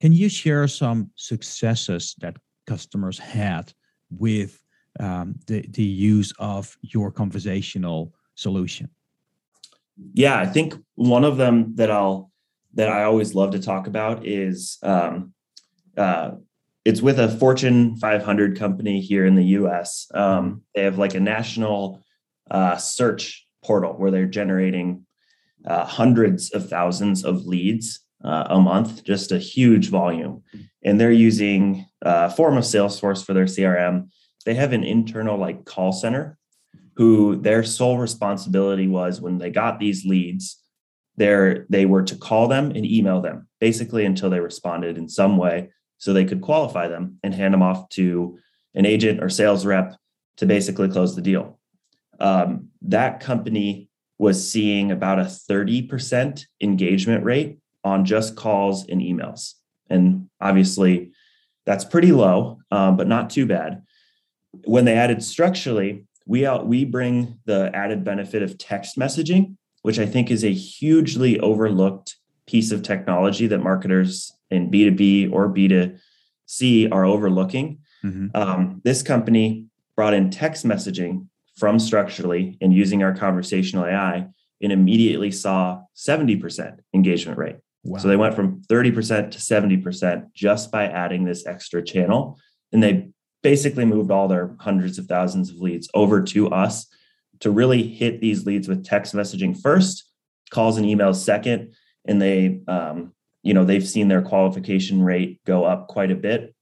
can 0.00 0.12
you 0.12 0.28
share 0.28 0.66
some 0.68 1.10
successes 1.16 2.14
that 2.20 2.36
customers 2.68 3.18
had 3.18 3.72
with 4.10 4.62
um, 5.00 5.34
the 5.46 5.60
the 5.78 5.90
use 6.14 6.32
of 6.38 6.76
your 6.82 7.10
conversational 7.10 8.14
solution? 8.34 8.88
Yeah, 10.14 10.38
I 10.38 10.46
think 10.46 10.74
one 10.94 11.24
of 11.24 11.36
them 11.36 11.74
that 11.76 11.90
I'll 11.90 12.30
that 12.74 12.88
I 12.88 13.04
always 13.04 13.34
love 13.34 13.50
to 13.52 13.58
talk 13.58 13.86
about 13.86 14.26
is 14.26 14.78
um, 14.82 15.32
uh, 15.96 16.32
it's 16.84 17.02
with 17.02 17.18
a 17.18 17.28
Fortune 17.28 17.96
500 17.96 18.58
company 18.58 19.00
here 19.00 19.26
in 19.26 19.34
the 19.34 19.44
U.S. 19.60 20.06
Um, 20.14 20.62
they 20.74 20.84
have 20.84 20.98
like 20.98 21.14
a 21.14 21.20
national 21.20 22.02
uh, 22.50 22.76
search 22.76 23.46
portal 23.64 23.94
where 23.94 24.10
they're 24.10 24.26
generating 24.26 25.04
uh, 25.66 25.84
hundreds 25.84 26.50
of 26.52 26.68
thousands 26.68 27.24
of 27.24 27.46
leads 27.46 28.00
uh, 28.24 28.44
a 28.48 28.60
month, 28.60 29.04
just 29.04 29.32
a 29.32 29.38
huge 29.38 29.90
volume. 29.90 30.42
And 30.84 31.00
they're 31.00 31.12
using 31.12 31.84
uh, 32.04 32.28
form 32.28 32.56
of 32.56 32.64
Salesforce 32.64 33.24
for 33.24 33.34
their 33.34 33.44
CRM. 33.44 34.08
They 34.44 34.54
have 34.54 34.72
an 34.72 34.84
internal 34.84 35.36
like 35.36 35.64
call 35.64 35.92
center 35.92 36.38
who 36.98 37.36
their 37.36 37.62
sole 37.62 37.96
responsibility 37.98 38.88
was 38.88 39.20
when 39.20 39.38
they 39.38 39.50
got 39.50 39.78
these 39.78 40.04
leads, 40.04 40.60
there 41.16 41.66
they 41.68 41.86
were 41.86 42.02
to 42.02 42.16
call 42.16 42.48
them 42.48 42.70
and 42.70 42.84
email 42.84 43.20
them 43.20 43.46
basically 43.60 44.04
until 44.04 44.30
they 44.30 44.40
responded 44.40 44.98
in 44.98 45.08
some 45.08 45.36
way 45.36 45.70
so 45.98 46.12
they 46.12 46.24
could 46.24 46.40
qualify 46.40 46.88
them 46.88 47.18
and 47.22 47.34
hand 47.34 47.54
them 47.54 47.62
off 47.62 47.88
to 47.90 48.38
an 48.74 48.86
agent 48.86 49.22
or 49.22 49.28
sales 49.28 49.66
rep 49.66 49.94
to 50.36 50.46
basically 50.46 50.88
close 50.88 51.14
the 51.14 51.22
deal. 51.22 51.58
Um, 52.20 52.68
that 52.82 53.20
company 53.20 53.88
was 54.18 54.50
seeing 54.50 54.90
about 54.90 55.20
a 55.20 55.24
30% 55.24 56.44
engagement 56.60 57.24
rate 57.24 57.58
on 57.84 58.04
just 58.04 58.36
calls 58.36 58.88
and 58.88 59.00
emails. 59.00 59.54
And 59.88 60.28
obviously, 60.40 61.12
that's 61.68 61.84
pretty 61.84 62.12
low, 62.12 62.58
um, 62.70 62.96
but 62.96 63.06
not 63.06 63.28
too 63.28 63.44
bad. 63.44 63.82
When 64.64 64.86
they 64.86 64.94
added 64.94 65.22
Structurely, 65.22 66.06
we 66.24 66.46
out, 66.46 66.66
we 66.66 66.86
bring 66.86 67.40
the 67.44 67.70
added 67.74 68.04
benefit 68.04 68.42
of 68.42 68.56
text 68.56 68.96
messaging, 68.96 69.56
which 69.82 69.98
I 69.98 70.06
think 70.06 70.30
is 70.30 70.44
a 70.44 70.52
hugely 70.52 71.38
overlooked 71.40 72.16
piece 72.46 72.72
of 72.72 72.82
technology 72.82 73.46
that 73.48 73.58
marketers 73.58 74.32
in 74.50 74.70
B2B 74.70 75.30
or 75.30 75.50
B2C 75.50 76.90
are 76.90 77.04
overlooking. 77.04 77.80
Mm-hmm. 78.02 78.28
Um, 78.34 78.80
this 78.82 79.02
company 79.02 79.66
brought 79.94 80.14
in 80.14 80.30
text 80.30 80.64
messaging 80.64 81.26
from 81.58 81.78
Structurely 81.78 82.56
and 82.62 82.72
using 82.72 83.02
our 83.02 83.14
conversational 83.14 83.84
AI 83.84 84.26
and 84.62 84.72
immediately 84.72 85.30
saw 85.30 85.82
70% 85.94 86.78
engagement 86.94 87.36
rate. 87.36 87.56
Wow. 87.84 87.98
So 87.98 88.08
they 88.08 88.16
went 88.16 88.34
from 88.34 88.62
30% 88.62 89.30
to 89.30 89.38
70% 89.38 90.32
just 90.34 90.70
by 90.70 90.84
adding 90.84 91.24
this 91.24 91.46
extra 91.46 91.82
channel. 91.82 92.38
And 92.72 92.82
they 92.82 93.08
basically 93.42 93.84
moved 93.84 94.10
all 94.10 94.28
their 94.28 94.56
hundreds 94.60 94.98
of 94.98 95.06
thousands 95.06 95.50
of 95.50 95.56
leads 95.56 95.88
over 95.94 96.22
to 96.22 96.48
us 96.50 96.86
to 97.40 97.50
really 97.50 97.82
hit 97.82 98.20
these 98.20 98.46
leads 98.46 98.68
with 98.68 98.84
text 98.84 99.14
messaging 99.14 99.58
first, 99.58 100.10
calls 100.50 100.76
and 100.76 100.86
emails 100.86 101.16
second. 101.16 101.74
And 102.04 102.20
they 102.20 102.60
um, 102.66 103.12
you 103.42 103.54
know 103.54 103.64
they've 103.64 103.88
seen 103.88 104.08
their 104.08 104.22
qualification 104.22 105.02
rate 105.02 105.40
go 105.44 105.64
up 105.64 105.88
quite 105.88 106.10
a 106.10 106.16
bit 106.16 106.54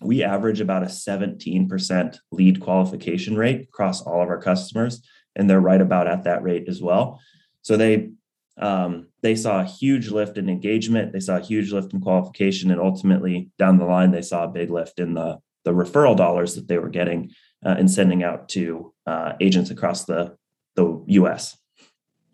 we 0.00 0.22
average 0.22 0.60
about 0.60 0.84
a 0.84 0.86
17% 0.86 2.18
lead 2.30 2.60
qualification 2.60 3.36
rate 3.36 3.62
across 3.62 4.00
all 4.02 4.22
of 4.22 4.28
our 4.28 4.40
customers 4.40 5.02
and 5.34 5.50
they're 5.50 5.60
right 5.60 5.80
about 5.80 6.06
at 6.06 6.24
that 6.24 6.42
rate 6.44 6.68
as 6.68 6.80
well 6.80 7.20
so 7.62 7.76
they 7.76 8.10
um, 8.58 9.07
they 9.22 9.34
saw 9.34 9.60
a 9.60 9.64
huge 9.64 10.10
lift 10.10 10.38
in 10.38 10.48
engagement. 10.48 11.12
They 11.12 11.20
saw 11.20 11.36
a 11.36 11.42
huge 11.42 11.72
lift 11.72 11.92
in 11.92 12.00
qualification 12.00 12.70
and 12.70 12.80
ultimately 12.80 13.50
down 13.58 13.78
the 13.78 13.84
line 13.84 14.10
they 14.10 14.22
saw 14.22 14.44
a 14.44 14.48
big 14.48 14.70
lift 14.70 14.98
in 14.98 15.14
the 15.14 15.38
the 15.64 15.72
referral 15.72 16.16
dollars 16.16 16.54
that 16.54 16.68
they 16.68 16.78
were 16.78 16.88
getting 16.88 17.30
uh, 17.64 17.74
and 17.78 17.90
sending 17.90 18.22
out 18.22 18.48
to 18.50 18.94
uh, 19.06 19.32
agents 19.40 19.70
across 19.70 20.04
the 20.04 20.36
the 20.76 20.84
us 21.08 21.56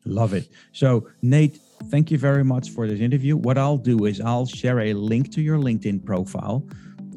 love 0.04 0.34
it. 0.34 0.50
So 0.72 1.08
nate 1.22 1.58
thank 1.90 2.10
you 2.10 2.18
very 2.18 2.44
much 2.44 2.70
for 2.70 2.86
this 2.86 3.00
interview. 3.00 3.36
What 3.36 3.58
I'll 3.58 3.78
do 3.78 4.04
is 4.04 4.20
I'll 4.20 4.46
share 4.46 4.80
a 4.80 4.92
link 4.92 5.32
to 5.32 5.40
your 5.40 5.58
LinkedIn 5.58 6.04
profile 6.04 6.66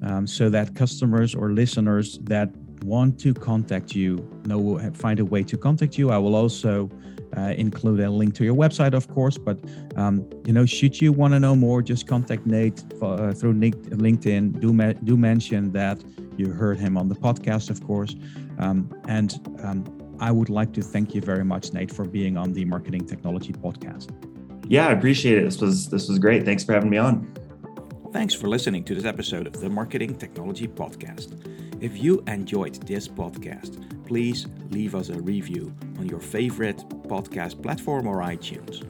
um, 0.02 0.28
so 0.28 0.50
that 0.50 0.76
customers 0.76 1.36
or 1.36 1.52
listeners 1.52 2.18
that 2.24 2.50
want 2.84 3.20
to 3.20 3.34
contact 3.34 3.96
you 3.96 4.28
know 4.46 4.80
find 4.94 5.20
a 5.20 5.26
way 5.26 5.44
to 5.44 5.58
contact 5.58 5.98
you. 5.98 6.12
I 6.12 6.18
will 6.18 6.36
also 6.36 6.90
uh, 7.36 7.54
include 7.58 8.00
a 8.00 8.10
link 8.10 8.34
to 8.36 8.44
your 8.44 8.56
website, 8.56 8.94
of 8.94 9.08
course. 9.08 9.38
But 9.38 9.58
um, 9.96 10.28
you 10.46 10.54
know, 10.54 10.66
should 10.66 11.02
you 11.02 11.12
want 11.12 11.34
to 11.34 11.40
know 11.40 11.56
more, 11.56 11.82
just 11.82 12.08
contact 12.08 12.46
Nate 12.46 12.84
uh, 13.02 13.34
through 13.34 13.54
LinkedIn. 13.54 14.60
Do 14.60 14.74
ma- 14.74 14.94
do 14.94 15.18
mention 15.18 15.72
that 15.74 16.04
you 16.38 16.52
heard 16.52 16.80
him 16.80 16.98
on 16.98 17.10
the 17.10 17.16
podcast, 17.16 17.70
of 17.70 17.86
course. 17.86 18.16
Um, 18.60 18.90
and 19.08 19.40
um, 19.64 19.86
I 20.20 20.32
would 20.32 20.50
like 20.50 20.74
to 20.74 20.82
thank 20.82 21.14
you 21.14 21.22
very 21.22 21.44
much, 21.44 21.74
Nate, 21.74 21.92
for 21.92 22.06
being 22.06 22.38
on 22.38 22.54
the 22.54 22.66
Marketing 22.66 23.06
Technology 23.06 23.54
Podcast. 23.54 24.10
Yeah, 24.68 24.88
I 24.88 24.92
appreciate 24.92 25.38
it. 25.38 25.44
This 25.44 25.62
was 25.62 25.90
this 25.90 26.08
was 26.08 26.20
great. 26.20 26.46
Thanks 26.46 26.64
for 26.64 26.74
having 26.74 26.90
me 26.90 26.98
on. 26.98 27.34
Thanks 28.18 28.34
for 28.34 28.48
listening 28.48 28.84
to 28.86 28.96
this 28.96 29.06
episode 29.06 29.46
of 29.46 29.62
the 29.62 29.70
Marketing 29.70 30.16
Technology 30.16 30.68
Podcast. 30.68 31.38
If 31.84 32.02
you 32.02 32.24
enjoyed 32.26 32.74
this 32.88 33.08
podcast, 33.08 34.08
please 34.08 34.48
leave 34.72 34.96
us 34.96 35.10
a 35.10 35.22
review 35.22 35.72
on 36.00 36.08
your 36.08 36.20
favorite 36.20 36.78
podcast 37.04 37.62
platform 37.62 38.08
or 38.08 38.22
iTunes. 38.22 38.84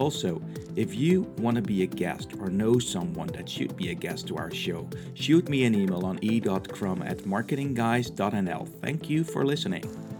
Also, 0.00 0.42
if 0.74 0.96
you 0.96 1.22
want 1.38 1.54
to 1.54 1.62
be 1.62 1.84
a 1.84 1.86
guest 1.86 2.32
or 2.40 2.50
know 2.50 2.80
someone 2.80 3.28
that 3.28 3.48
should 3.48 3.76
be 3.76 3.90
a 3.90 3.94
guest 3.94 4.26
to 4.26 4.36
our 4.36 4.50
show, 4.50 4.90
shoot 5.14 5.48
me 5.48 5.62
an 5.62 5.76
email 5.76 6.04
on 6.04 6.18
e.crum 6.20 7.02
at 7.02 7.18
marketingguys.nl. 7.18 8.68
Thank 8.80 9.08
you 9.08 9.22
for 9.22 9.46
listening. 9.46 10.11